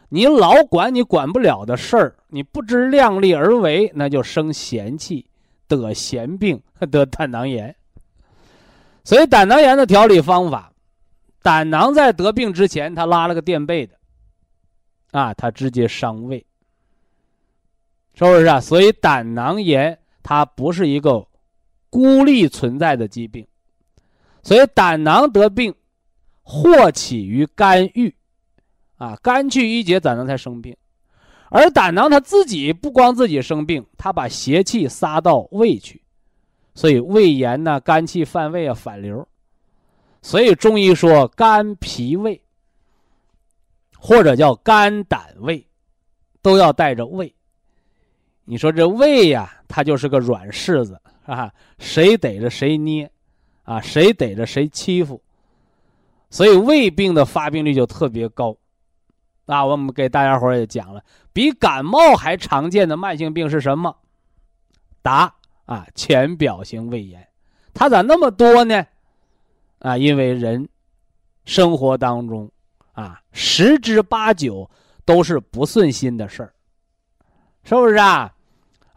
[0.10, 5.25] 你老管你管不了的事儿，你不知量力而为，那就生闲气，
[5.67, 7.75] 得闲病， 得胆囊炎。
[9.03, 10.71] 所以胆囊炎的调理方法，
[11.41, 13.95] 胆囊在得病之前，他拉了个垫背的，
[15.12, 16.45] 啊，他直接伤胃，
[18.13, 18.62] 是不是啊？
[18.62, 21.26] 所以胆囊炎它不是一个
[21.89, 23.47] 孤立存在的疾病，
[24.43, 25.73] 所以胆囊得病。
[26.50, 28.15] 或起于肝郁，
[28.95, 30.73] 啊，肝气郁结，胆囊才生病。
[31.50, 36.02] 而胆囊它自己不光自己生病，它把邪气撒到胃去，
[36.73, 39.28] 所以胃炎呢，肝气犯胃啊，反流。
[40.21, 42.41] 所以中医说肝脾胃，
[44.00, 45.67] 或者叫肝胆胃，
[46.41, 47.36] 都要带着胃。
[48.45, 53.11] 你说这胃呀，它就是个软柿子啊，谁逮着谁捏，
[53.63, 55.21] 啊，谁逮着谁欺负。
[56.29, 58.57] 所以胃病的发病率就特别高，
[59.45, 63.95] 啊，我们给大家伙也讲了，比感冒还常见的慢性病是什么？
[65.01, 65.35] 答
[65.65, 67.27] 啊，浅表性胃炎，
[67.73, 68.87] 它咋那么多呢？
[69.79, 70.67] 啊，因为人
[71.45, 72.49] 生活当中
[72.93, 74.69] 啊，十之八九
[75.05, 76.53] 都是不顺心的事儿，
[77.63, 78.33] 是不是啊？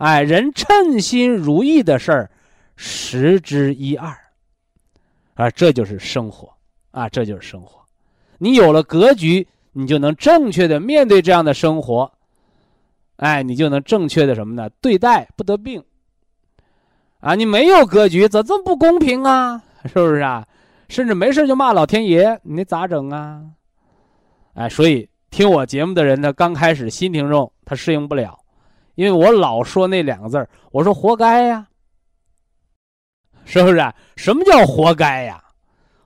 [0.00, 2.30] 哎，人称心如意的事儿
[2.74, 4.16] 十之一二，
[5.34, 6.50] 啊，这就是生活。
[6.90, 7.80] 啊，这就是生活。
[8.38, 12.10] 你有了格局，你就能正确的面对这样的生活。
[13.16, 14.70] 哎，你就能正确的什么呢？
[14.80, 15.84] 对待不得病。
[17.20, 19.62] 啊，你没有格局，咋这么不公平啊？
[19.84, 20.48] 是不是啊？
[20.88, 23.44] 甚至没事就骂老天爷，你咋整啊？
[24.54, 28.39] 哎，所以听我节目的人呢，刚开始新听众他适应不了，
[28.94, 31.68] 因为我老说那两个字我说活该呀，
[33.44, 33.92] 是不是？
[34.16, 35.42] 什么叫活该呀？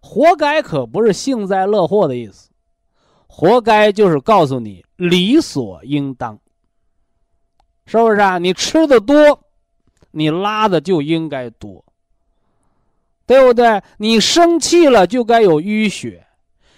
[0.00, 2.50] 活该可不是幸灾乐祸的意思，
[3.26, 6.38] 活该就是告诉你理所应当，
[7.86, 8.38] 是不是啊？
[8.38, 9.42] 你吃的多，
[10.12, 11.84] 你拉的就应该多，
[13.26, 13.82] 对不对？
[13.96, 16.26] 你生气了就该有淤血，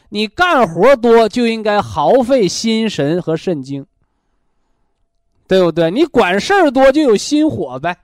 [0.09, 3.85] 你干活多就应该耗费心神和肾精，
[5.49, 5.91] 对不对？
[5.91, 7.97] 你管事儿多就有心火呗，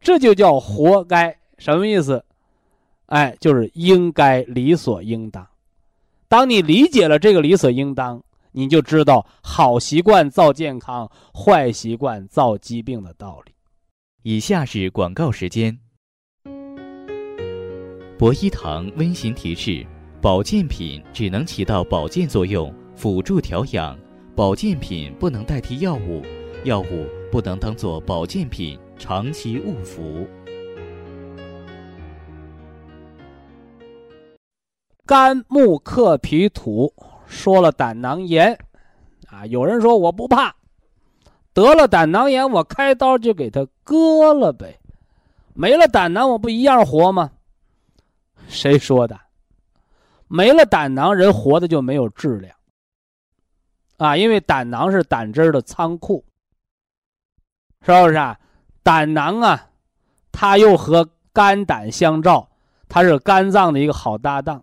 [0.00, 2.24] 这就叫活该，什么意思？
[3.06, 5.46] 哎，就是应该理所应当。
[6.28, 13.52] 当你理解了这个理所应当，你就知道好习惯造健康，坏习惯造疾病的道理。
[14.22, 15.76] 以下是广告时间。
[18.18, 19.84] 博一堂温馨提示：
[20.20, 23.96] 保健品只能起到保健作用，辅助调养；
[24.36, 26.22] 保健品不能代替药物，
[26.64, 30.26] 药物不能当做保健品长期误服。
[35.06, 36.92] 肝木克脾土，
[37.26, 38.56] 说了胆囊炎，
[39.28, 40.54] 啊，有人说我不怕，
[41.54, 44.78] 得了胆囊炎我开刀就给他割了呗，
[45.54, 47.30] 没了胆囊我不一样活吗？
[48.48, 49.18] 谁说的？
[50.28, 52.54] 没了胆囊人活的就没有质量，
[53.96, 56.22] 啊，因为胆囊是胆汁的仓库，
[57.84, 58.38] 是不是啊？
[58.82, 59.68] 胆囊啊，
[60.32, 62.48] 它又和肝胆相照，
[62.88, 64.62] 它是肝脏的一个好搭档。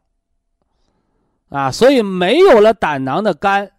[1.50, 3.72] 啊，所以没有了胆囊的肝，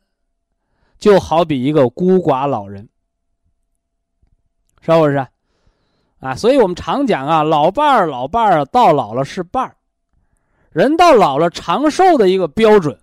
[0.98, 2.88] 就好比一个孤寡老人，
[4.80, 5.26] 是不是？
[6.20, 9.76] 啊，所以我们常讲啊，老伴儿，老伴儿到老了是伴儿。
[10.70, 12.98] 人到老了长寿的一个标准，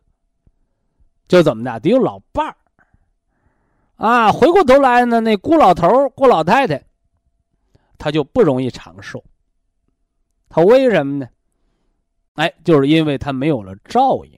[1.27, 2.57] 就怎么的，得有老伴儿。
[3.97, 6.83] 啊，回过头来呢，那孤老头、孤老太太，
[7.97, 9.23] 他就不容易长寿。
[10.49, 11.27] 他为什么呢？
[12.33, 14.33] 哎，就是因为他没有了照应。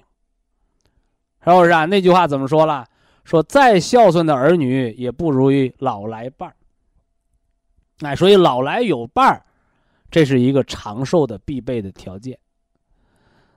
[1.44, 1.86] 是不是啊？
[1.86, 2.86] 那句话怎么说了？
[3.24, 6.56] 说再孝顺的儿女也不如于老来伴儿。
[8.06, 9.46] 哎，所以老来有伴儿，
[10.12, 12.38] 这是一个长寿的必备的条件。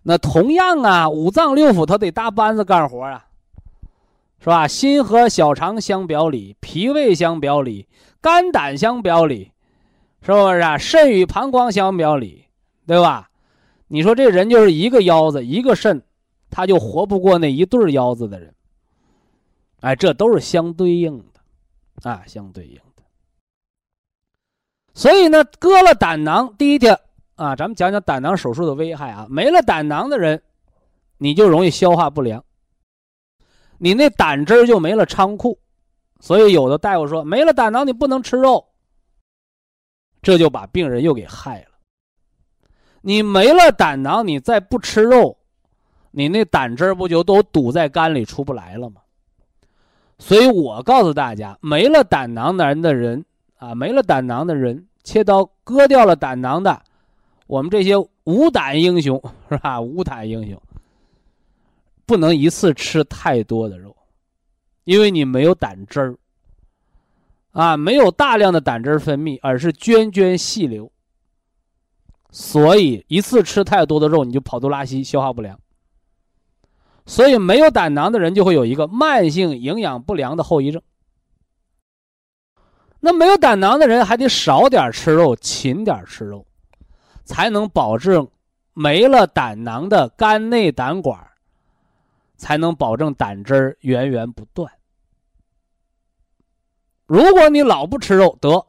[0.03, 3.29] 那同样啊，五脏六腑他得搭班子干活啊，
[4.41, 4.67] 是吧？
[4.67, 7.87] 心和小肠相表里，脾胃相表里，
[8.21, 9.53] 肝胆相表里，
[10.23, 10.79] 是不是啊？
[10.79, 12.47] 肾与膀胱相表里，
[12.87, 13.29] 对吧？
[13.89, 16.03] 你说这人就是一个腰子，一个肾，
[16.49, 18.55] 他就活不过那一对腰子的人。
[19.81, 23.03] 哎，这都是相对应的，啊，相对应的。
[24.95, 26.99] 所以呢，割了胆囊，第一天
[27.37, 29.27] 啊，咱们讲讲胆囊手术的危害啊。
[29.29, 30.43] 没了胆囊的人，
[31.19, 32.45] 你就容易消化不良，
[33.83, 35.59] 你那胆汁就没了仓库，
[36.21, 38.63] 所以有的大夫说，没了胆囊你不能吃肉，
[40.21, 41.69] 这就把病人又给害了。
[43.01, 45.35] 你没了胆囊，你再不吃肉，
[46.11, 49.01] 你那胆汁不就都堵在肝里出不来了吗？
[50.19, 53.25] 所以我告诉大家，没了胆囊男的人
[53.57, 56.83] 啊，没了胆囊的人，切刀割掉了胆囊的，
[57.47, 59.81] 我们这些无胆英雄是吧？
[59.81, 60.61] 无胆英雄
[62.11, 63.97] 不能一次吃太多的肉，
[64.83, 66.17] 因为你没有胆汁儿
[67.53, 70.91] 啊，没有大量的胆汁分泌，而是涓涓细流，
[72.33, 75.57] 所以一次吃太多的肉，你就跑肚拉稀，消化不良。
[77.07, 80.83] 所以，没有胆囊的人就会有一个慢性营养不良的后遗症。
[82.99, 86.45] 那没有胆囊的人还得少点吃肉，勤点吃肉，
[87.25, 88.29] 才能保证
[88.75, 91.30] 没了胆囊的肝内胆管，
[92.41, 94.73] 才能保证胆汁儿源源不断。
[97.05, 98.67] 如果你老不吃肉，得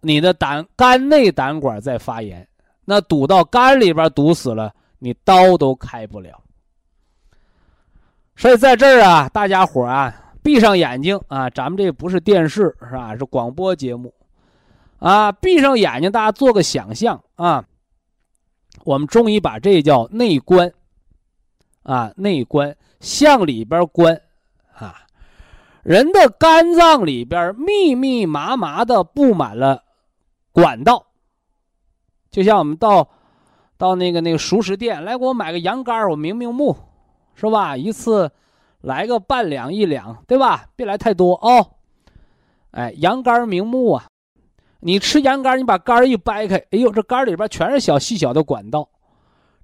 [0.00, 2.48] 你的胆肝内胆管在发炎，
[2.86, 6.42] 那堵到肝里边堵死了，你刀都开不了。
[8.34, 13.14] 所以在这儿啊，大家伙啊，闭上眼睛啊，咱们这不是电视是吧？
[13.14, 14.14] 是广播节目，
[14.98, 17.62] 啊，闭上眼睛，大家做个想象啊。
[18.84, 20.72] 我们中医把这叫内观，
[21.82, 24.20] 啊，内观向里边观，
[24.74, 25.06] 啊，
[25.82, 29.84] 人的肝脏里边密密麻麻的布满了
[30.52, 31.06] 管道，
[32.30, 33.08] 就像我们到
[33.76, 36.76] 到那个那个熟食店来，给我买个羊肝我明明目。
[37.40, 37.76] 是吧？
[37.76, 38.32] 一次
[38.80, 40.66] 来个半两一两，对吧？
[40.74, 41.70] 别来太多哦。
[42.72, 44.06] 哎，羊肝明目啊！
[44.80, 48.88] 你吃羊肝，你把肝一掰开，哎呦，这肝里边全是小细小的管道，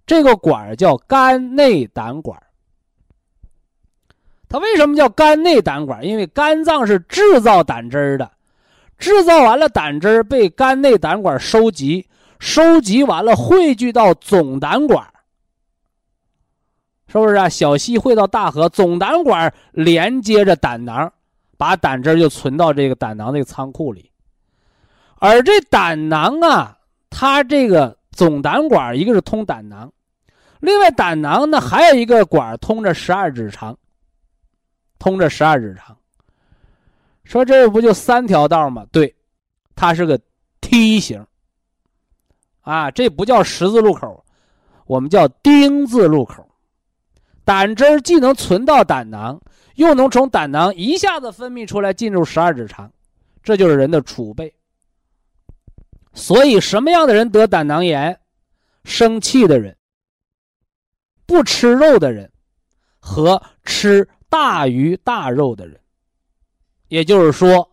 [0.07, 2.41] 这个管儿叫肝内胆管。
[4.49, 6.05] 它为什么叫肝内胆管？
[6.05, 8.31] 因为肝脏是制造胆汁儿的，
[8.99, 12.07] 制造完了胆汁儿被肝内胆管收集，
[12.39, 15.05] 收集完了汇聚到总胆管。
[17.09, 17.49] 是不是啊？
[17.49, 21.13] 小溪汇到大河，总胆管连接着胆囊，
[21.57, 24.11] 把胆汁儿就存到这个胆囊这个仓库里。
[25.19, 26.79] 而这胆囊啊，
[27.11, 29.93] 它这个总胆管一个是通胆囊，
[30.61, 33.77] 另外胆囊呢还有一个管通着十二指肠，
[34.99, 35.97] 通着十二指肠。
[37.25, 38.87] 说这不就三条道吗？
[38.93, 39.15] 对，
[39.75, 40.19] 它是个
[40.61, 41.27] 梯形。
[42.61, 44.25] 啊，这不叫十字路口，
[44.87, 46.49] 我们叫丁字路口。
[47.45, 49.41] 胆汁既能存到胆囊，
[49.75, 52.91] 又能从胆囊一下子分泌出来进入十二指肠，
[53.43, 54.55] 这就是人的储备。
[56.15, 58.19] 所以，什么样的人得胆囊炎？
[58.85, 59.75] 生气的人、
[61.25, 62.31] 不吃肉的人
[62.99, 65.81] 和吃大鱼大肉的人，
[66.89, 67.71] 也就是说，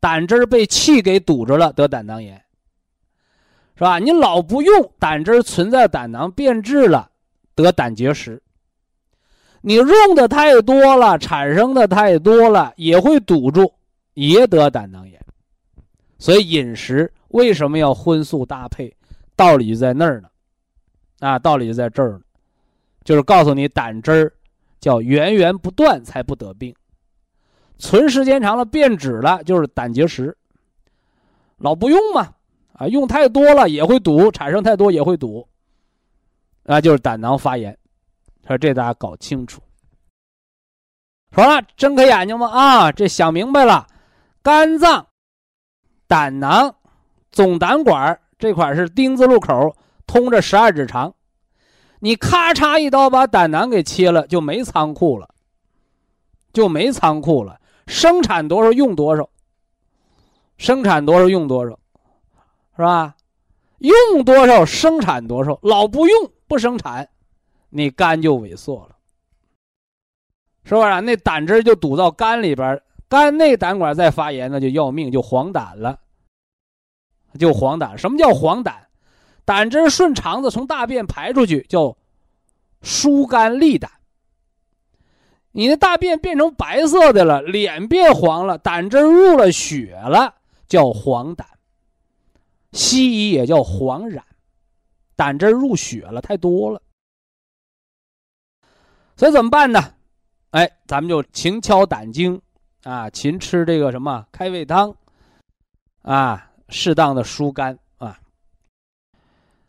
[0.00, 2.42] 胆汁被气给堵着了，得胆囊炎，
[3.74, 3.98] 是吧？
[3.98, 7.10] 你老不用，胆汁存在胆囊变质了，
[7.54, 8.42] 得胆结石。
[9.62, 13.72] 你用的太多了，产生的太多了，也会堵住，
[14.12, 15.18] 也得胆囊炎。
[16.18, 18.94] 所以饮食为什么要荤素搭配？
[19.34, 20.28] 道理就在那儿呢，
[21.20, 22.20] 啊，道理就在这儿呢，
[23.04, 24.32] 就是告诉你胆汁儿
[24.78, 26.74] 叫源源不断才不得病，
[27.78, 30.36] 存时间长了变质了就是胆结石。
[31.56, 32.32] 老不用嘛，
[32.74, 35.46] 啊，用太多了也会堵，产生太多也会堵，
[36.64, 37.76] 那就是胆囊发炎。
[38.46, 39.62] 说这大家搞清楚。
[41.32, 42.90] 好了，睁开眼睛吧啊！
[42.90, 43.86] 这想明白了，
[44.42, 45.06] 肝脏、
[46.08, 46.74] 胆囊、
[47.30, 49.76] 总胆管这块是丁字路口，
[50.06, 51.14] 通着十二指肠。
[52.00, 55.28] 你咔嚓一刀把胆囊给切了，就没仓库了，
[56.52, 57.60] 就没仓库了。
[57.86, 59.28] 生产多少用多少，
[60.56, 61.78] 生产多少用多少，
[62.76, 63.16] 是吧？
[63.78, 67.08] 用多少生产多少，老不用不生产。
[67.68, 68.96] 你肝就萎缩了，
[70.64, 71.00] 是不是？
[71.02, 75.98] 那胆汁就堵到肝里边，肝内胆管再发炎，那就要命，就黄疸了。
[77.38, 78.74] 就黄疸，什么叫黄疸？
[79.44, 81.96] 胆汁顺肠子从大便排出去叫
[82.82, 83.90] 疏肝利胆。
[85.52, 90.34] 你的大便变成白色的了，脸变黄了，胆汁入了血了，
[90.68, 91.44] 叫黄疸。
[92.72, 94.22] 西医也叫黄疸，
[95.16, 96.80] 胆汁入血了太多了。
[99.16, 99.94] 所以怎么办呢？
[100.52, 102.40] 哎，咱们就勤敲胆经，
[102.84, 104.94] 啊，勤吃这个什么开胃汤，
[106.02, 108.18] 啊，适当的疏肝啊。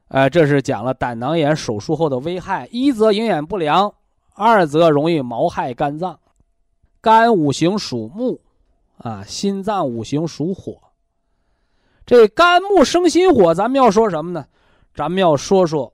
[0.07, 3.93] 呃，这是讲了胆囊炎手术后的危害：一则营养不良，
[4.33, 6.19] 二则容易毛害肝脏。
[7.01, 8.39] 肝五行属木，
[8.97, 10.77] 啊，心脏五行属火。
[12.05, 14.45] 这肝木生心火，咱们要说什么呢？
[14.93, 15.93] 咱们要说说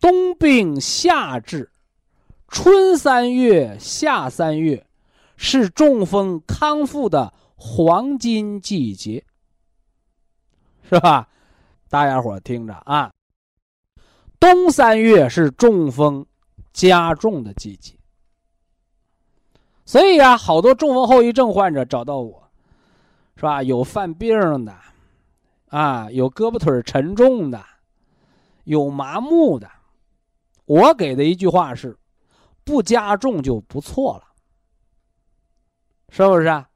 [0.00, 1.70] 冬病夏治。
[2.48, 4.86] 春三月、夏三月
[5.36, 9.24] 是中风康复的黄金季节，
[10.94, 11.28] 是吧？
[11.88, 13.12] 大家伙听着啊。
[14.38, 16.24] 冬三月是中风
[16.72, 17.98] 加重的季节，
[19.84, 22.48] 所以啊，好多中风后遗症患者找到我，
[23.34, 23.60] 是吧？
[23.60, 24.72] 有犯病的，
[25.66, 27.60] 啊，有胳膊腿沉重的，
[28.62, 29.68] 有麻木的。
[30.66, 31.98] 我给的一句话是。
[32.66, 34.24] 不加重就不错了，
[36.08, 36.66] 是不是啊？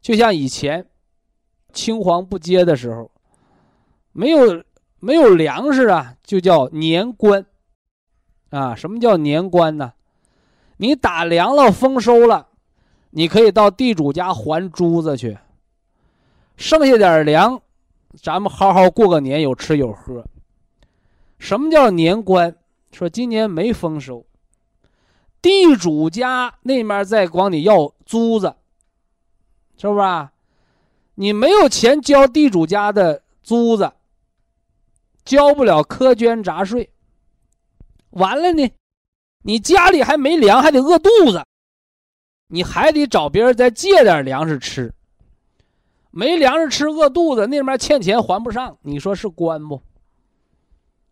[0.00, 0.88] 就像以前
[1.74, 3.10] 青黄不接的时候，
[4.12, 4.64] 没有
[5.00, 7.46] 没有粮食啊，就叫年关
[8.50, 8.74] 啊。
[8.74, 9.92] 什么叫年关呢？
[10.78, 12.48] 你打粮了，丰收了，
[13.10, 15.38] 你可以到地主家还珠子去，
[16.56, 17.60] 剩下点粮，
[18.22, 20.24] 咱们好好过个年，有吃有喝。
[21.38, 22.54] 什么叫年关？
[22.92, 24.24] 说今年没丰收。
[25.42, 28.54] 地主家那面再管你要租子，
[29.76, 30.28] 是不是？
[31.14, 33.92] 你没有钱交地主家的租子，
[35.28, 36.88] 交不了苛捐杂税，
[38.12, 38.66] 完了呢，
[39.42, 41.44] 你家里还没粮，还得饿肚子，
[42.46, 44.90] 你还得找别人再借点粮食吃。
[46.10, 49.82] 没粮食吃，饿肚子，那边欠钱还不上，你说是官不？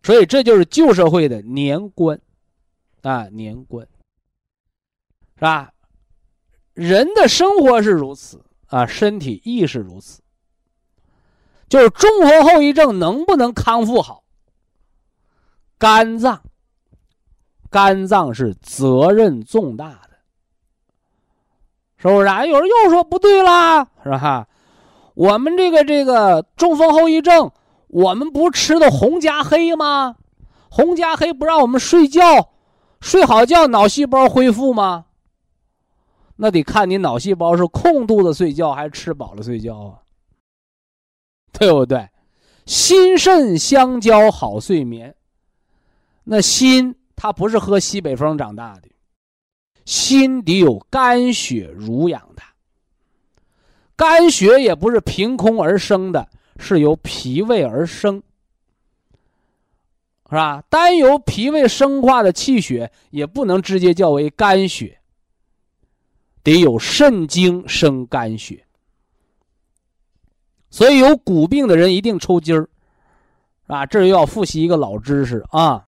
[0.01, 2.19] 所以这就是旧社会的年关，
[3.03, 3.87] 啊，年关。
[5.35, 5.71] 是吧？
[6.73, 10.23] 人的生活是如此啊，身体亦是如此。
[11.69, 14.23] 就是中风后遗症能不能康复好？
[15.77, 16.41] 肝脏，
[17.69, 20.09] 肝脏是责任重大的，
[21.97, 22.45] 是不是啊？
[22.45, 24.47] 有人又说不对啦，是吧？
[25.13, 27.51] 我们这个这个中风后遗症，
[27.87, 30.15] 我们不吃的红加黑吗？
[30.69, 32.49] 红加黑不让我们睡觉，
[33.01, 35.05] 睡好觉脑细胞恢复吗？
[36.37, 39.93] 那得看你脑细胞是空肚子睡觉还是吃饱了睡觉啊，
[41.59, 42.07] 对不对？
[42.65, 45.15] 心肾相交好睡眠。
[46.23, 48.89] 那心它不是喝西北风长大的，
[49.85, 52.53] 心得有肝血濡养它。
[53.95, 56.29] 肝血也不是凭空而生的，
[56.59, 58.21] 是由脾胃而生，
[60.29, 60.61] 是吧？
[60.69, 64.99] 单由脾胃生化的气血也不能直接叫为肝血。
[66.43, 68.66] 得有肾精生肝血，
[70.69, 72.69] 所以有骨病的人一定抽筋儿，
[73.67, 75.85] 啊，这又要复习一个老知识啊。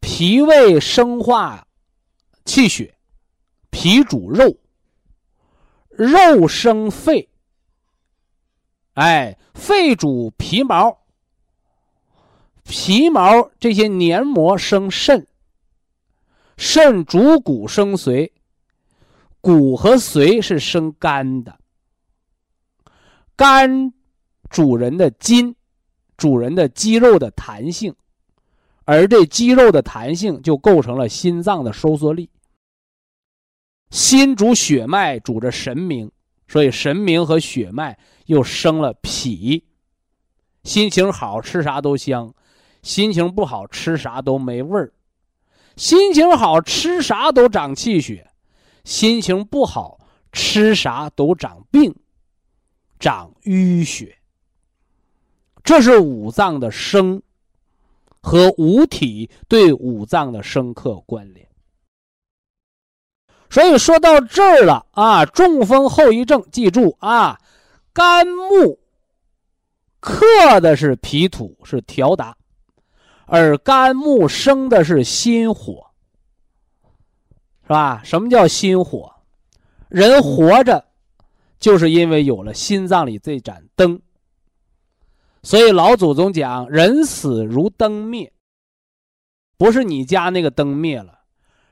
[0.00, 1.66] 脾胃生化
[2.44, 2.94] 气血，
[3.70, 4.56] 脾主肉，
[5.90, 7.28] 肉生肺，
[8.94, 10.98] 哎，肺主皮毛，
[12.64, 15.26] 皮毛这些黏膜生肾，
[16.56, 18.32] 肾主骨生髓。
[19.42, 21.59] 骨和髓是生肝的，
[23.40, 23.94] 肝
[24.50, 25.56] 主人的筋，
[26.18, 27.94] 主人的肌肉的弹性，
[28.84, 32.28] 而这肌肉的弹性就构成了心脏的收缩力。
[33.88, 36.12] 心主血脉，主着神明，
[36.48, 39.64] 所以神明和血脉又生了脾。
[40.64, 42.34] 心情好吃啥都香，
[42.82, 44.92] 心情不好吃啥都没味儿。
[45.76, 48.30] 心情好吃啥都长气血。
[48.84, 49.98] 心情不好，
[50.30, 51.94] 吃啥都长病，
[53.00, 54.16] 长淤血。
[55.64, 57.20] 这是五脏的生
[58.20, 61.48] 和五体对五脏的生克关联。
[63.48, 67.40] 所以说到这儿了啊，中风后遗症，记住啊，
[67.92, 68.78] 肝木
[69.98, 72.36] 克的是脾土，是调达，
[73.26, 75.90] 而肝木生的是心火。
[77.62, 78.02] 是吧？
[78.04, 79.12] 什么叫心火？
[79.88, 80.84] 人活着，
[81.60, 84.00] 就是因为有了心脏里这盏灯。
[85.42, 88.32] 所以老祖宗讲：“人死如灯灭。”
[89.56, 91.20] 不是你家那个灯灭了，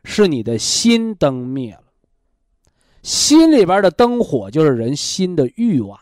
[0.05, 1.84] 是你的心灯灭了。
[3.03, 5.99] 心里边的灯火就是人心的欲望。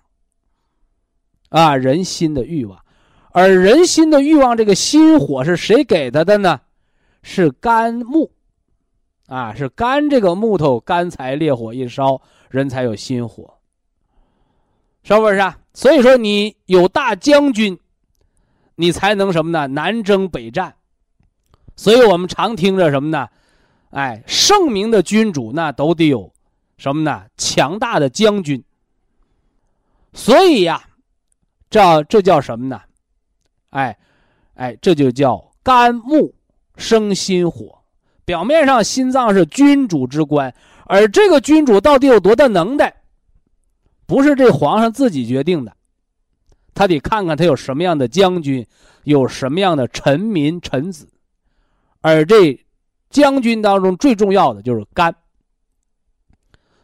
[1.49, 2.85] 啊，人心的欲望，
[3.31, 6.61] 而人心的欲望，这个心火是谁给他的呢？
[7.23, 8.33] 是肝木，
[9.27, 12.21] 啊，是肝这个木头，干柴烈火一烧，
[12.51, 13.56] 人才有心火，
[15.07, 15.57] 是不是啊？
[15.73, 17.79] 所以说，你有大将军，
[18.75, 19.69] 你才能什么呢？
[19.69, 20.75] 南征北战。
[21.77, 23.29] 所以我们常听着什么呢？
[23.91, 26.33] 哎，圣明的君主那都得有
[26.77, 27.23] 什么呢？
[27.37, 28.65] 强大的将军。
[30.13, 30.83] 所以呀。
[31.69, 32.81] 这这叫什么呢？
[33.71, 33.97] 哎，
[34.55, 36.35] 哎，这就叫肝木
[36.77, 37.79] 生心火。
[38.25, 40.53] 表面上心脏是君主之官，
[40.87, 42.93] 而这个君主到底有多大能耐，
[44.07, 45.77] 不是这皇上自己决定的，
[46.75, 48.67] 他得看看他有什么样的将军，
[49.05, 51.09] 有什么样的臣民臣子，
[52.01, 52.65] 而这
[53.11, 55.15] 将军当中最重要的就是肝。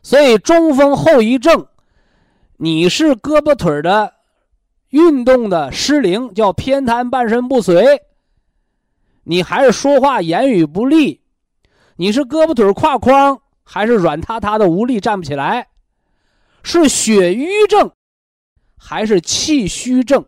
[0.03, 1.67] 所以中风后遗症，
[2.57, 4.15] 你是胳膊腿的。
[4.91, 8.03] 运动的失灵叫偏瘫半身不遂，
[9.23, 11.23] 你还是说话言语不利，
[11.97, 15.69] 你是胳膊腿挎筐还是软塌塌的无力站不起来，
[16.63, 17.93] 是血瘀症
[18.77, 20.25] 还是气虚症？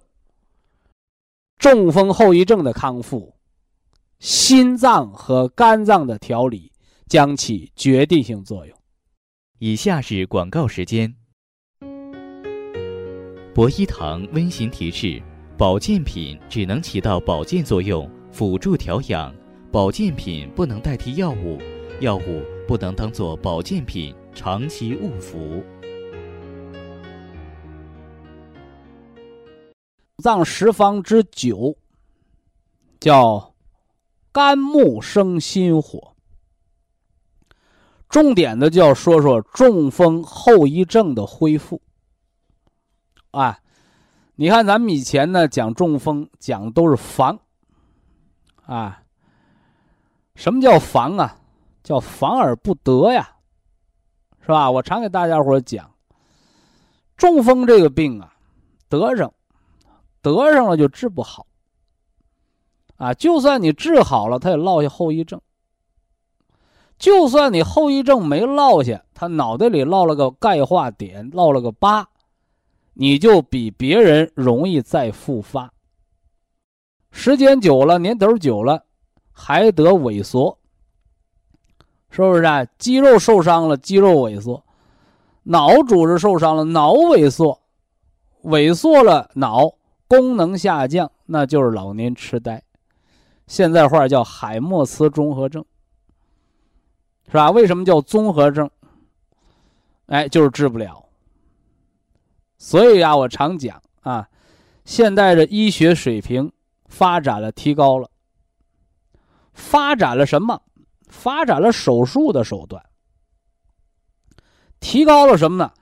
[1.59, 3.35] 中风后遗症的康复，
[4.18, 6.72] 心脏和肝脏的调理
[7.09, 8.76] 将起决定性作用。
[9.59, 11.14] 以下是广告时间。
[13.55, 15.22] 博一堂温馨提示：
[15.57, 19.32] 保健品只能起到保健作用，辅助调养；
[19.70, 21.59] 保健品不能代替药物，
[22.01, 25.62] 药物不能当做保健品长期误服。
[30.19, 31.77] 脏十方之九
[33.01, 33.55] 叫
[34.33, 36.15] 肝木生心火，
[38.09, 41.83] 重点的就要说说中风后遗症的恢复。
[43.33, 43.59] 啊，
[44.37, 47.39] 你看咱们以前呢讲中风讲的都是防，
[48.62, 49.03] 啊，
[50.37, 51.39] 什么叫防啊？
[51.83, 53.37] 叫防而不得呀，
[54.41, 54.71] 是吧？
[54.71, 55.91] 我常给大家伙讲，
[57.17, 58.35] 中风这个病啊，
[58.89, 59.31] 得上，
[60.25, 61.47] 得上了就治不好，
[62.97, 65.39] 啊，就算你治好了，他也落下后遗症；
[66.99, 72.09] 就算你后遗症没落下，他脑袋里落了个钙化点，落了个疤。
[72.95, 75.72] 你就比别人容易再复发。
[77.11, 78.85] 时间久了，年头久了，
[79.33, 80.57] 还得萎缩，
[82.09, 82.64] 是不是啊？
[82.79, 84.62] 肌肉受伤了，肌肉萎缩；
[85.43, 87.61] 脑组织受伤了，脑萎缩，
[88.45, 89.75] 萎缩了脑
[90.07, 92.62] 功能下降，那就是老年痴呆。
[93.46, 95.64] 现在话叫海默茨综合症，
[97.26, 97.50] 是吧？
[97.50, 98.70] 为什么叫综合症？
[100.07, 101.05] 哎，就是治不了。
[102.59, 104.28] 所以呀，我常讲啊，
[104.84, 106.52] 现代的医学水平
[106.86, 108.11] 发展了，提高了。
[109.52, 110.62] 发展了什么？
[111.09, 112.82] 发展了手术的手段。
[114.80, 115.72] 提高了什么呢？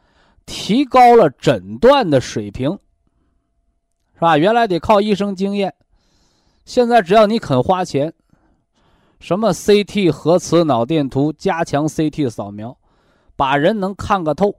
[0.47, 2.79] 提高了诊断的水平，
[4.23, 4.39] 吧？
[4.39, 5.75] 原来得靠医生经验，
[6.65, 8.15] 现在只要你肯花钱，
[9.21, 12.79] 什么 CT 核磁脑电图、加强 CT 扫描，
[13.37, 14.57] 把人能看个透。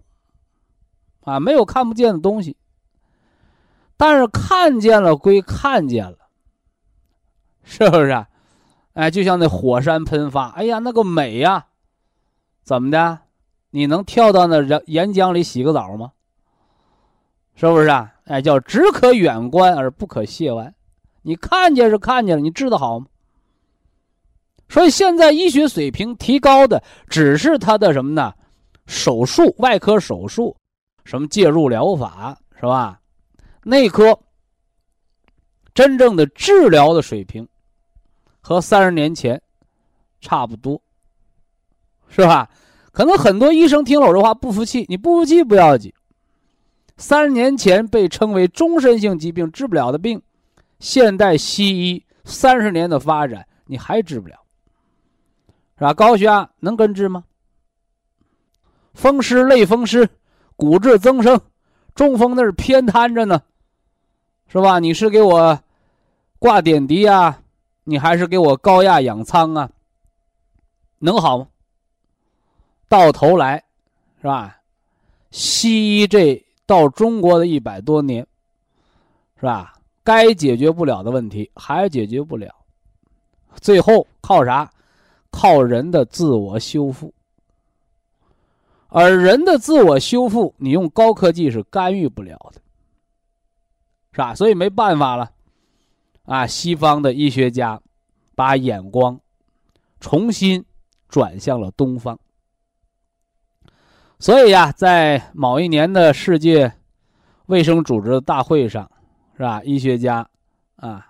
[1.22, 2.58] 啊，没有看不见的东西，
[3.96, 6.18] 但是看见了归看见了，
[7.64, 8.26] 是不是？
[8.92, 11.68] 哎，就像那火山喷发，哎呀，那个美呀，
[12.64, 13.20] 怎么的？
[13.70, 16.12] 你能跳到那岩岩浆里洗个澡吗？
[17.56, 18.13] 是不是啊？
[18.26, 20.74] 哎，叫只可远观而不可亵玩。
[21.22, 23.08] 你看见是看见了，你治得好吗？
[24.70, 28.34] 所以现在医学水平提高的只是他的什么呢？
[28.88, 30.56] 手术，外科手术。
[31.06, 33.00] 什么介入疗法是吧？
[33.64, 34.18] 内科
[35.74, 37.48] 真正的治疗的水平
[38.40, 39.42] 和三十年前
[40.22, 40.82] 差不多，
[42.08, 42.50] 是吧？
[42.92, 45.94] 可能很多医生听了我这话不服气，你不服气不要紧。
[46.98, 50.22] 三十年前被称为终身性疾病治不了的病，
[50.80, 54.38] 现代西医三十年的发展你还治不了，
[55.78, 55.94] 是吧？
[55.94, 57.24] 高血压能根治吗？
[58.94, 60.10] 风湿类风湿。
[60.56, 61.42] 骨质增生，
[61.96, 63.42] 中风那是偏瘫着呢，
[64.48, 64.78] 是吧？
[64.78, 65.60] 你是给我
[66.38, 67.42] 挂点滴啊，
[67.84, 69.72] 你还是给我高压氧舱啊？
[71.00, 71.48] 能好吗？
[72.88, 73.64] 到头来，
[74.22, 74.58] 是吧？
[75.32, 78.26] 西医这到中国的一百多年，
[79.38, 79.74] 是吧？
[80.04, 82.54] 该解决不了的问题还解决不了，
[83.62, 84.70] 最后靠啥？
[85.32, 87.14] 靠人的自我修复。
[88.90, 92.62] 而人的自我修复，你用高科技是干预不了的，
[94.12, 94.36] 是吧？
[94.36, 95.32] 所以没办法了，
[96.26, 97.82] 啊，西方的医学家
[98.36, 99.20] 把眼光
[100.00, 100.64] 重新
[101.10, 102.20] 转向了东方。
[104.20, 106.72] 所以呀，在某一年的世界
[107.48, 108.90] 卫生组织大会上，
[109.36, 109.62] 是吧？
[109.64, 110.30] 医学家
[110.78, 111.08] 啊，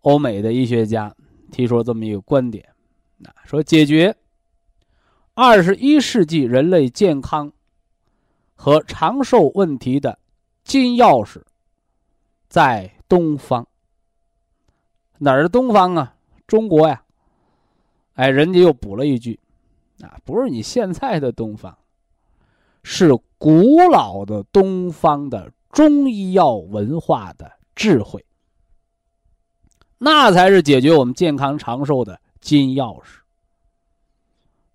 [0.00, 1.14] 欧美的医学家
[1.52, 2.64] 提出这么一个观点，
[3.24, 4.16] 啊，说解决。
[5.34, 7.52] 二十一世纪人类健康
[8.54, 10.18] 和长寿问题的
[10.62, 11.42] 金钥匙
[12.48, 13.66] 在东方。
[15.18, 16.14] 哪儿的东方啊？
[16.46, 17.02] 中国呀！
[18.14, 19.40] 哎，人家又补了一句：
[20.02, 21.76] 啊，不是你现在的东方，
[22.84, 28.24] 是古老的东方的中医药文化的智慧，
[29.98, 33.06] 那才是解决我们健康长寿的金钥匙。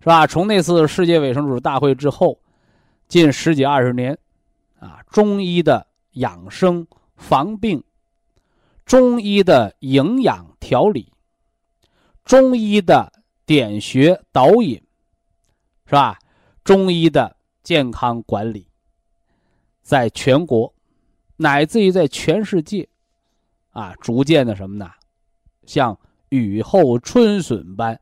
[0.00, 0.26] 是吧？
[0.26, 2.40] 从那次世界卫生组织大会之后，
[3.06, 4.18] 近十几二十年，
[4.78, 6.86] 啊，中医的养生
[7.16, 7.84] 防病，
[8.86, 11.12] 中医的营养调理，
[12.24, 13.12] 中医的
[13.44, 14.82] 点穴导引，
[15.84, 16.18] 是吧？
[16.64, 18.66] 中医的健康管理，
[19.82, 20.72] 在全国，
[21.36, 22.88] 乃至于在全世界，
[23.70, 24.90] 啊，逐渐的什么呢？
[25.66, 25.98] 像
[26.30, 28.00] 雨后春笋般，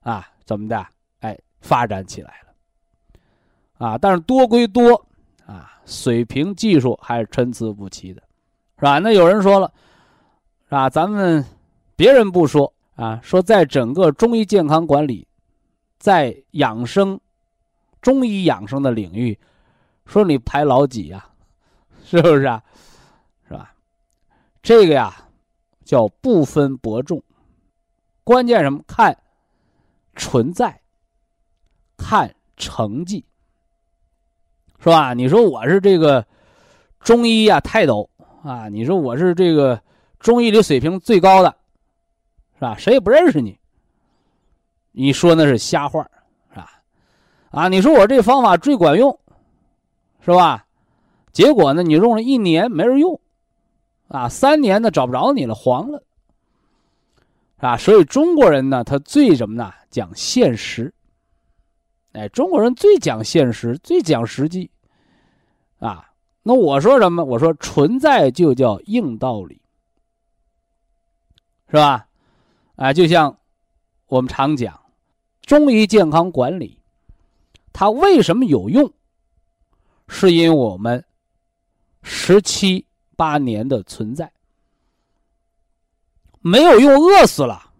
[0.00, 0.86] 啊，怎么的？
[1.20, 5.06] 哎发展起来了，啊，但是多归多，
[5.46, 8.20] 啊，水平技术还是参差不齐的，
[8.76, 8.98] 是吧？
[8.98, 9.72] 那有人说了，
[10.64, 10.90] 是吧？
[10.90, 11.44] 咱们
[11.94, 15.26] 别人不说啊，说在整个中医健康管理，
[15.98, 17.20] 在养生、
[18.02, 19.38] 中医养生的领域，
[20.04, 21.26] 说你排老几呀？
[22.04, 22.62] 是不是啊？
[23.48, 23.72] 是吧？
[24.62, 25.16] 这个呀，
[25.82, 27.22] 叫不分伯仲，
[28.22, 28.82] 关键什么？
[28.86, 29.16] 看
[30.16, 30.78] 存在。
[32.04, 33.24] 看成绩，
[34.80, 35.14] 是吧？
[35.14, 36.26] 你说我是这个
[36.98, 38.10] 中医呀泰斗
[38.42, 39.80] 啊，你说我是这个
[40.18, 41.56] 中医里水平最高的，
[42.54, 42.76] 是吧？
[42.76, 43.56] 谁也不认识你。
[44.90, 46.04] 你说那是瞎话，
[47.52, 49.18] 啊，你说我这方法最管用，
[50.20, 50.66] 是吧？
[51.32, 53.20] 结果呢，你用了一年没人用，
[54.08, 56.02] 啊，三年呢找不着你了，黄了，
[57.58, 59.72] 啊，所以中国人呢，他最什么呢？
[59.90, 60.92] 讲现实。
[62.12, 64.70] 哎，中国人最讲现实，最讲实际，
[65.78, 66.10] 啊，
[66.42, 67.24] 那我说什么？
[67.24, 69.60] 我说存在就叫硬道理，
[71.68, 72.06] 是吧？
[72.76, 73.38] 啊，就像
[74.08, 74.78] 我们常讲，
[75.42, 76.78] 中医健康管理，
[77.72, 78.92] 它为什么有用？
[80.08, 81.04] 是因为我们
[82.02, 84.32] 十七八年的存在，
[86.40, 87.72] 没有用饿死了，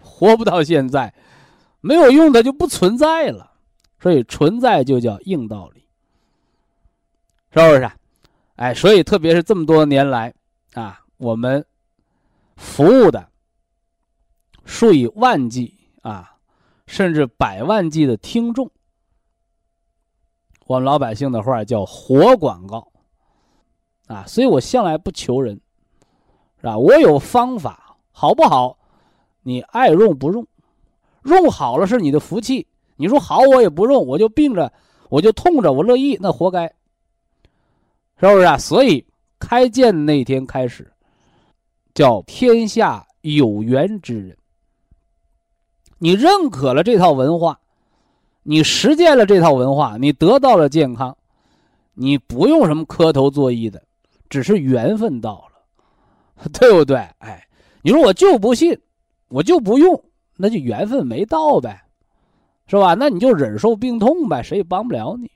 [0.00, 1.12] 活不到现在，
[1.80, 3.52] 没有用的就不存在了。
[3.98, 5.86] 所以存在就叫硬道理，
[7.52, 7.90] 是不是？
[8.56, 10.34] 哎，所以特别是这么多年来
[10.74, 11.64] 啊，我们
[12.56, 13.28] 服务的
[14.64, 16.36] 数以万计啊，
[16.86, 18.70] 甚至百万计的听众，
[20.66, 22.86] 我们老百姓的话叫活广告
[24.06, 24.24] 啊。
[24.26, 25.60] 所以我向来不求人，
[26.58, 26.78] 是吧？
[26.78, 28.78] 我有方法，好不好？
[29.42, 30.46] 你爱用不用，
[31.24, 32.66] 用好了是你的福气。
[32.96, 34.72] 你说好，我也不用，我就病着，
[35.08, 36.66] 我就痛着，我乐意，那活该，
[38.20, 38.56] 是不是啊？
[38.56, 39.04] 所以
[39.40, 40.92] 开建那天开始，
[41.94, 44.36] 叫天下有缘之人。
[45.98, 47.58] 你认可了这套文化，
[48.42, 51.16] 你实践了这套文化，你得到了健康，
[51.94, 53.82] 你不用什么磕头作揖的，
[54.28, 56.96] 只是缘分到了， 对不对？
[57.18, 57.46] 哎，
[57.82, 58.78] 你说我就不信，
[59.28, 60.02] 我就不用，
[60.36, 61.80] 那就缘分没到呗。
[62.68, 62.94] 是吧？
[62.94, 65.30] 那你就忍受病痛呗，谁也帮不了你。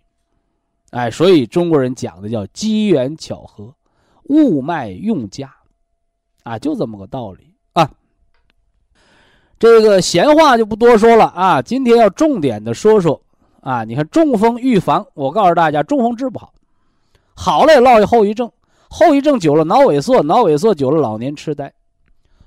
[0.90, 3.74] 哎，所以中国人讲的叫机缘巧合，
[4.30, 5.54] 物脉用佳，
[6.44, 7.52] 啊，就这么个道理。
[9.59, 13.20] 这个闲话就不多说了啊，今天要重点的说说
[13.61, 13.84] 啊。
[13.84, 16.52] 你看中风预防，我告诉大家，中风治不好，
[17.34, 18.50] 好了也落下后遗症，
[18.90, 21.72] 后遗症久了脑萎缩，脑萎缩久了老年痴呆。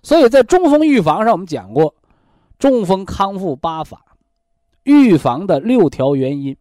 [0.03, 1.95] 所以在中风预防上，我们讲过
[2.57, 4.05] 中风康复八法。
[4.83, 6.55] 预防的六条原因，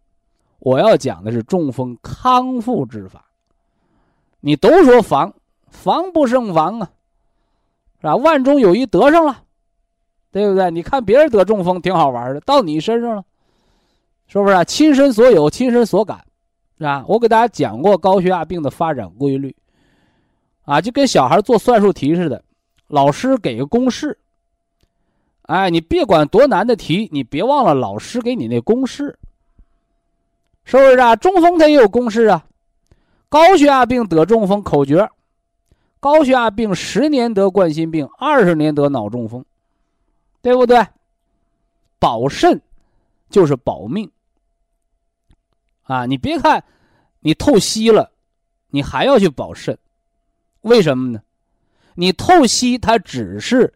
[0.59, 3.27] 我要讲的是中风康复之法。
[4.41, 5.33] 你都说防，
[5.69, 6.91] 防不胜防啊，
[8.01, 8.17] 是吧？
[8.17, 9.45] 万中有一得上了，
[10.31, 10.71] 对不对？
[10.71, 13.25] 你看别人得中风挺好玩的，到你身上了，
[14.27, 14.63] 是不是啊？
[14.63, 16.19] 亲身所有，亲身所感，
[16.79, 17.05] 是吧？
[17.09, 19.55] 我给大家讲过高血压病的发展规律，
[20.65, 22.43] 啊，就跟小孩做算术题似的，
[22.89, 24.19] 老师给个公式，
[25.43, 29.19] 哎，你别管多难的题，你别忘了老师给你那公式，
[30.65, 31.17] 是不是啊？
[31.17, 32.45] 中风它也有公式啊，
[33.31, 35.09] 高血压病得中风口诀：
[36.01, 39.43] 高血压病十年得冠心病，二十年得脑中风，
[40.49, 40.87] 对不对？
[41.99, 42.61] 保肾
[43.31, 44.11] 就是保命
[45.83, 46.07] 啊！
[46.07, 46.65] 你别看
[47.21, 48.11] 你透析了，
[48.71, 49.79] 你还要去保肾，
[50.63, 51.23] 为什么呢？
[51.95, 53.75] 你透析它只是。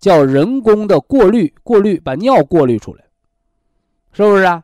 [0.00, 3.04] 叫人工的过滤，过滤把尿过滤出来，
[4.12, 4.62] 是不是啊？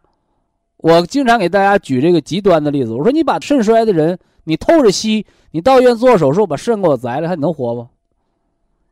[0.77, 7.89] 我经常给大家举这个极端的例子，我说你把肾衰的人，你透着吸，你到医院做手术把肾给我摘了，还能活不？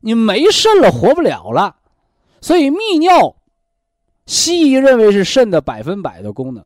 [0.00, 1.76] 你没肾了，活不了了。
[2.40, 3.36] 所以泌尿，
[4.26, 6.64] 西医认为是肾的百分百的功能，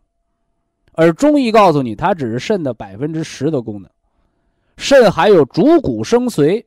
[0.92, 3.90] 而中医告诉你，它只是肾的百分之十的功能。
[4.76, 6.64] 肾还有主骨生髓，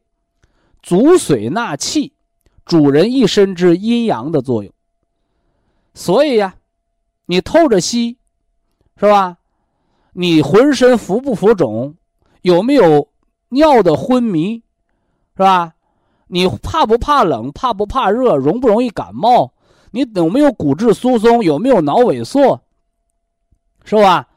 [0.82, 2.12] 主水纳气。
[2.66, 4.74] 主人一身之阴阳的作用，
[5.94, 6.56] 所以呀，
[7.28, 8.18] 你透着吸，
[8.98, 9.38] 是吧？
[10.14, 11.94] 你浑身浮不浮肿？
[12.42, 13.08] 有没有
[13.50, 14.64] 尿的昏迷？
[15.38, 15.75] 是吧？
[16.28, 17.52] 你怕不怕冷？
[17.52, 18.36] 怕不怕热？
[18.36, 19.52] 容不容易感冒？
[19.92, 21.44] 你有没有骨质疏松？
[21.44, 22.62] 有没有脑萎缩？
[23.84, 24.28] 是吧？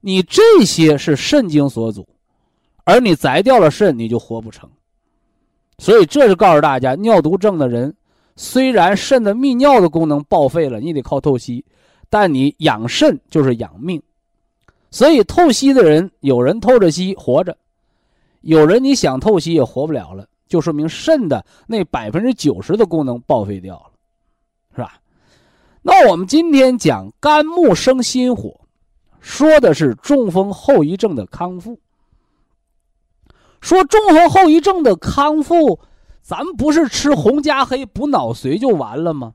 [0.00, 2.06] 你这些是肾经所阻，
[2.84, 4.70] 而你摘掉了肾，你就活不成。
[5.78, 7.94] 所以这是告诉大家，尿毒症的人，
[8.36, 11.64] 虽然肾的泌尿的功能报废了，你得靠透析，
[12.08, 14.02] 但你养肾就是养命。
[14.90, 17.56] 所以透析的人，有人透着吸活着，
[18.40, 23.90] 有人你想透析也活不了了，就说明肾的那百分之九十的功能报废掉了，
[24.74, 25.00] 是吧？
[25.82, 28.60] 那我们今天讲肝木生心火，
[29.20, 31.78] 说的是中风后遗症的康复。
[33.60, 35.80] 说中风后遗症的康复，
[36.20, 39.34] 咱不是吃红加黑补脑髓就完了吗？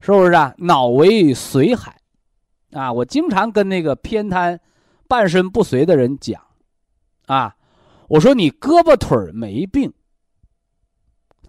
[0.00, 0.54] 是不是啊？
[0.58, 1.98] 脑为髓海，
[2.72, 4.60] 啊，我经常跟那个偏瘫、
[5.08, 6.40] 半身不遂的人讲，
[7.26, 7.55] 啊，
[8.08, 9.92] 我说你胳膊腿没病，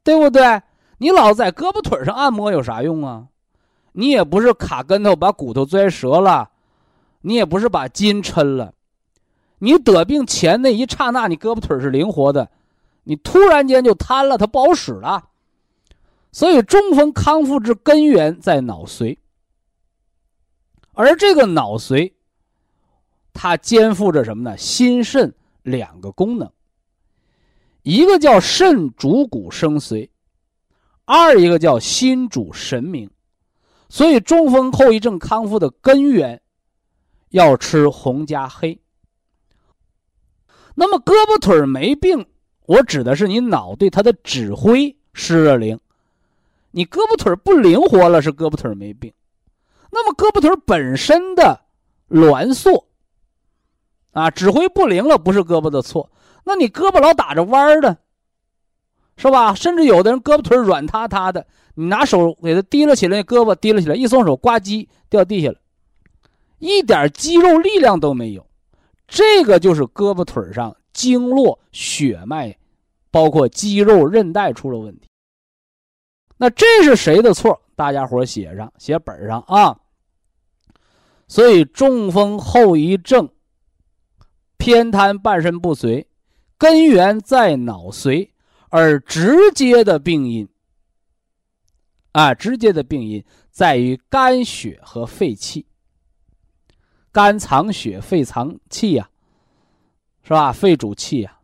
[0.03, 0.61] 对不对？
[0.97, 3.27] 你老在胳膊腿上按摩有啥用啊？
[3.91, 6.49] 你也不是卡跟头把骨头摔折了，
[7.21, 8.73] 你也不是把筋抻了。
[9.59, 12.49] 你得病前那一刹那，你胳膊腿是灵活的，
[13.03, 15.29] 你突然间就瘫了，它不好使了。
[16.31, 19.17] 所以中风康复之根源在脑髓，
[20.93, 22.13] 而这个脑髓，
[23.33, 24.55] 它肩负着什么呢？
[24.57, 25.33] 心肾
[25.67, 26.49] 两个功能，
[27.83, 30.09] 一个叫肾主骨生髓，
[31.03, 33.09] 二一个叫心主神明。
[33.89, 36.41] 所以中风后遗症康复的根源，
[37.31, 38.79] 要吃红加黑。
[40.73, 42.25] 那么胳膊腿没病，
[42.65, 45.77] 我指的是你脑对它的指挥失了灵。
[46.71, 49.13] 你胳膊腿不灵活了，是胳膊腿没病。
[49.91, 51.59] 那么胳膊腿本身的
[52.09, 52.86] 挛缩
[54.17, 56.09] 啊，指挥不灵了，不是胳膊的错。
[56.43, 57.95] 那你胳膊老打着弯儿的，
[59.15, 59.53] 是吧？
[59.53, 61.45] 甚至有的人胳膊腿软塌塌的，
[61.75, 65.57] 你拿手给他提了起来，胳膊提了起来，一松手，呱唧掉地下了，
[66.57, 68.43] 一点肌肉力量都没有。
[69.07, 72.57] 这个就是胳膊腿上经络、血脉，
[73.11, 75.07] 包括肌肉、韧带出了问题。
[76.37, 77.61] 那这是谁的错？
[77.75, 79.77] 大家伙写上，写本上啊。
[81.27, 83.29] 所以中风后遗症、
[84.67, 86.05] 偏瘫、半身不遂，
[86.57, 88.31] 根源在脑髓，
[88.67, 90.45] 而直接的病因
[92.11, 95.65] 啊，直接的病因在于肝血和肺气。
[97.13, 99.09] 肝藏血，肺藏气呀，
[100.21, 100.51] 是吧？
[100.51, 101.39] 肺主气呀，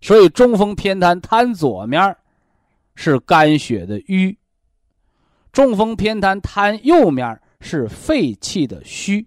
[0.00, 2.16] 所以中风偏瘫瘫左面
[2.94, 4.38] 是肝血的瘀；
[5.50, 9.26] 中风偏瘫瘫右面是肺气的虚。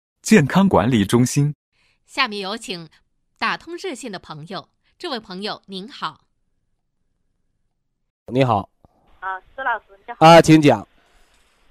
[0.31, 1.53] 健康管理中心”。
[2.07, 2.87] 下面有请
[3.37, 4.69] 打通热线的朋友。
[4.97, 6.21] 这位朋友您好，
[8.27, 8.69] 你好，
[9.19, 10.87] 啊，苏老师你好啊，请讲。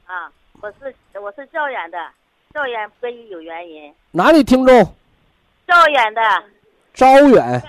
[0.04, 0.30] 啊，
[0.60, 1.96] 我是我是招远的，
[2.52, 3.90] 招远跟你有原因。
[4.10, 4.84] 哪里听众？
[5.66, 6.20] 招远的。
[6.92, 7.62] 招远。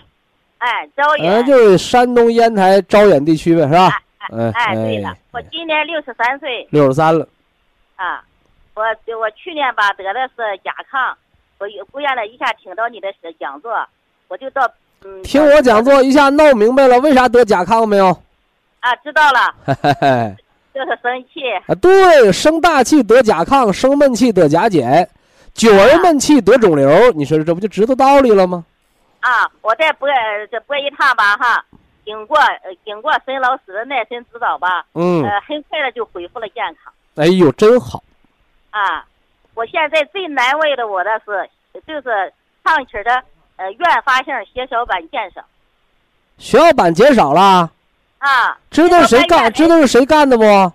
[0.57, 1.45] 哎，招远。
[1.45, 3.87] 就是山东烟台招远地区呗，是吧？
[4.29, 7.25] 哎哎，对了哎，我今年六十三岁六十三了，
[7.95, 8.25] 啊，
[8.81, 11.13] 我我去年吧得的是甲亢，
[11.59, 13.07] 我忽然了一下听到你的
[13.39, 13.71] 讲座，
[14.27, 14.69] 我就到
[15.03, 18.07] 嗯听我讲座一下闹明白了，为啥得甲亢没有？
[18.79, 19.55] 啊，知道了。
[20.73, 25.07] 就是生气啊，对，生大气得甲亢，生闷气得甲减，
[25.53, 27.11] 久而闷气得肿瘤。
[27.11, 28.63] 你说这不就知道道理了吗？
[29.19, 30.07] 啊，我再播
[30.49, 31.63] 这播一趟吧哈，
[32.05, 38.01] 经过呃经过沈老师的耐心指导吧，嗯，呃，很快的就恢复了健康哎呦，真好。
[38.71, 39.05] 啊。
[39.53, 41.49] 我现在最难为的我的是
[41.85, 43.11] 就是唱曲的
[43.57, 45.43] 呃原发性血小板减少
[46.37, 47.69] 血小板减少了，
[48.19, 49.51] 啊，知道谁干？
[49.51, 50.45] 知道是谁干的不？
[50.45, 50.73] 啊，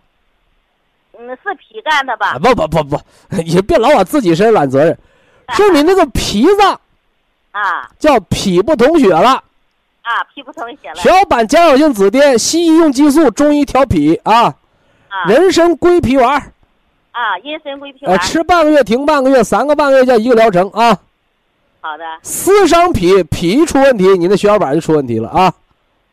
[1.18, 2.38] 嗯，是脾干的吧？
[2.38, 3.00] 不不不不，
[3.42, 4.96] 也 别老往自己身上揽责任，
[5.54, 6.78] 是你那个脾脏
[7.52, 9.42] 啊叫脾不统血了，
[10.02, 14.54] 啊，脾不统血了血小板减少性紫癜，西医用激素，中医调脾啊，
[15.08, 16.52] 啊人参归脾丸，
[17.16, 20.98] 啊，阴参归脾呃，丸，吃半个月停半个月，三个半个月叫一个疗程啊。
[21.80, 25.54] 好的思伤脾，脾出问题，你的血小板就出问题了啊！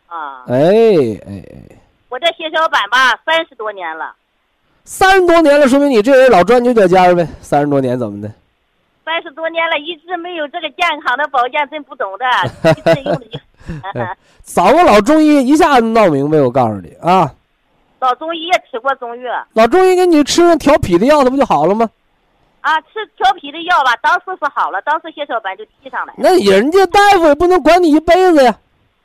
[0.08, 0.46] 啊。
[0.48, 1.76] 哎哎哎，
[2.08, 4.14] 我这血小板吧，三十多年了，
[4.86, 7.28] 三十多年了，说明你这人老钻牛角尖儿呗。
[7.42, 8.32] 三十多年怎么的？
[9.04, 12.26] 三十多年了，一直没有这个健康的保健，真不懂的，
[12.72, 14.18] 一直用的。
[14.46, 17.30] 找个老中医一下子闹明白，我告诉你啊，
[18.04, 21.90] 老中医也吃过中药老中医给你吃上调脾的药，它不就好了吗？
[22.60, 26.16] 啊，吃调脾的药吧，当时是好了，当时血小板就提上来了。
[26.18, 28.54] 那人家大夫也不能管你一辈子呀，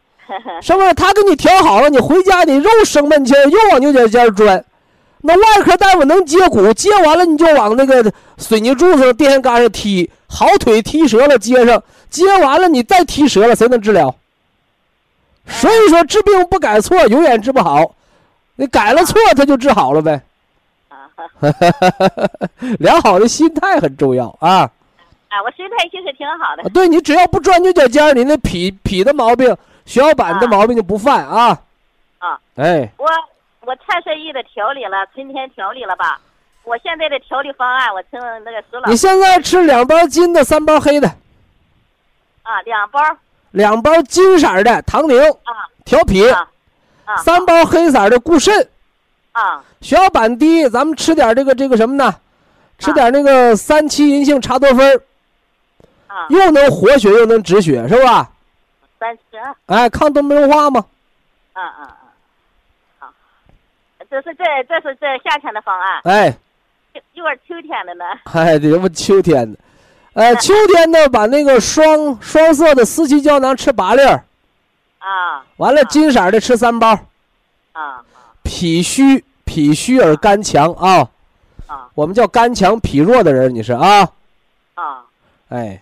[0.61, 0.93] 是不是？
[0.95, 4.65] 他给你调好了，你回家你又生闷气，又往牛角尖儿钻。
[5.21, 11.81] 那外科大夫能接骨，接完了你就往那个水泥柱子、电线杆上踢，好腿踢折了接上，
[12.11, 14.13] 接完了你再踢折了，谁能治疗？
[15.47, 17.95] 所以说治病不改错，永远治不好。
[18.59, 20.21] 你改了错，他就治好了呗。
[20.89, 21.07] 啊
[22.81, 24.69] 良好的心态很重要啊！
[25.29, 29.47] 啊，我心态其实挺好的啊，对你只要不钻牛角尖儿，你那脾脾的毛病、
[29.85, 31.57] 血小板的啊毛病就不犯啊。
[32.19, 32.39] 啊。
[32.57, 33.07] 哎，我
[33.61, 36.21] 我太摄医的调理了，春天调理了吧？
[36.65, 41.07] 我现在的调理方案，我听那个石老你现在吃两包金的，三包黑的，
[42.43, 43.01] 啊，两包
[43.53, 46.49] 两包金色的糖宁啊调脾，啊
[47.09, 47.17] 啊。
[47.23, 48.69] 三包黑色的固肾。
[49.33, 49.65] 啊。
[49.81, 52.15] 血小板低，咱们吃点这个这个什么呢？
[52.79, 55.01] 吃点那个三七银杏茶多酚，
[56.07, 58.31] 啊，又能活血又能止血，是吧？
[59.01, 59.53] 三七啊。
[59.67, 60.85] 哎，抗冻病化嘛。
[61.55, 61.97] 啊啊，
[63.01, 63.13] 好，
[64.09, 66.33] 这是这这是这夏天的方案，哎，
[67.15, 68.05] 一会儿秋天的呢。
[68.33, 69.59] 哎，这不秋天的，
[70.13, 74.23] 呃，秋天呢，把那个双双色的四七胶囊吃八粒儿，
[74.99, 75.45] 啊。
[75.57, 76.99] 完了金色的吃三包，
[77.73, 78.03] 啊
[78.43, 81.09] 脾虚脾虚而肝强啊，
[81.67, 81.89] 啊。
[81.95, 84.09] 我们叫肝强脾弱的人，你是啊？
[84.75, 85.05] 啊！
[85.49, 85.81] 哎，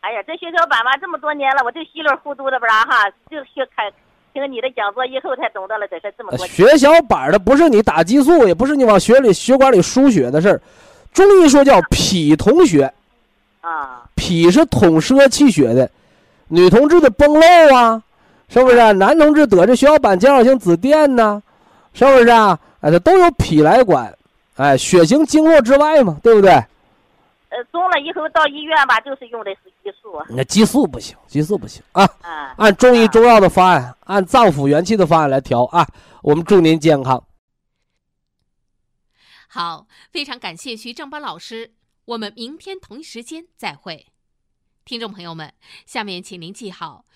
[0.00, 3.90] 哎呀，这血小板吧，这么多年了，我就稀里糊涂的不然哈，就学看
[4.32, 6.42] 听你的讲座以后才懂得了这是这么多。
[6.42, 10.60] 呃血小板的不是你打激素，也不是你往血里血管里输血的事儿，
[11.12, 12.92] 中医说叫脾同血，
[13.60, 14.02] 啊。
[14.14, 15.88] 脾是统摄气血的，
[16.48, 18.02] 女同志的崩漏啊，
[18.48, 21.42] 是不是、男同志得这血小板减少性紫癜呢、
[21.92, 22.58] 是不是啊？
[22.80, 24.16] 哎，这都有脾来管，
[24.54, 26.50] 哎，血行经络之外嘛，对不对？
[27.48, 30.12] 呃，中了以后到医院吧，就是用的是激素。
[30.28, 35.86] 那激素不行，激素不行啊，啊，按中医中药的方案，按脏腑元气的方案来调啊。
[36.22, 37.24] 我们祝您健康。
[39.48, 41.72] 好，非常感谢徐正邦老师，
[42.04, 44.06] 我们明天同一时间再会。
[44.84, 45.52] 听众朋友们，
[45.86, 47.05] 下面请您记好，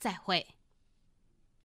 [0.00, 0.44] 再会。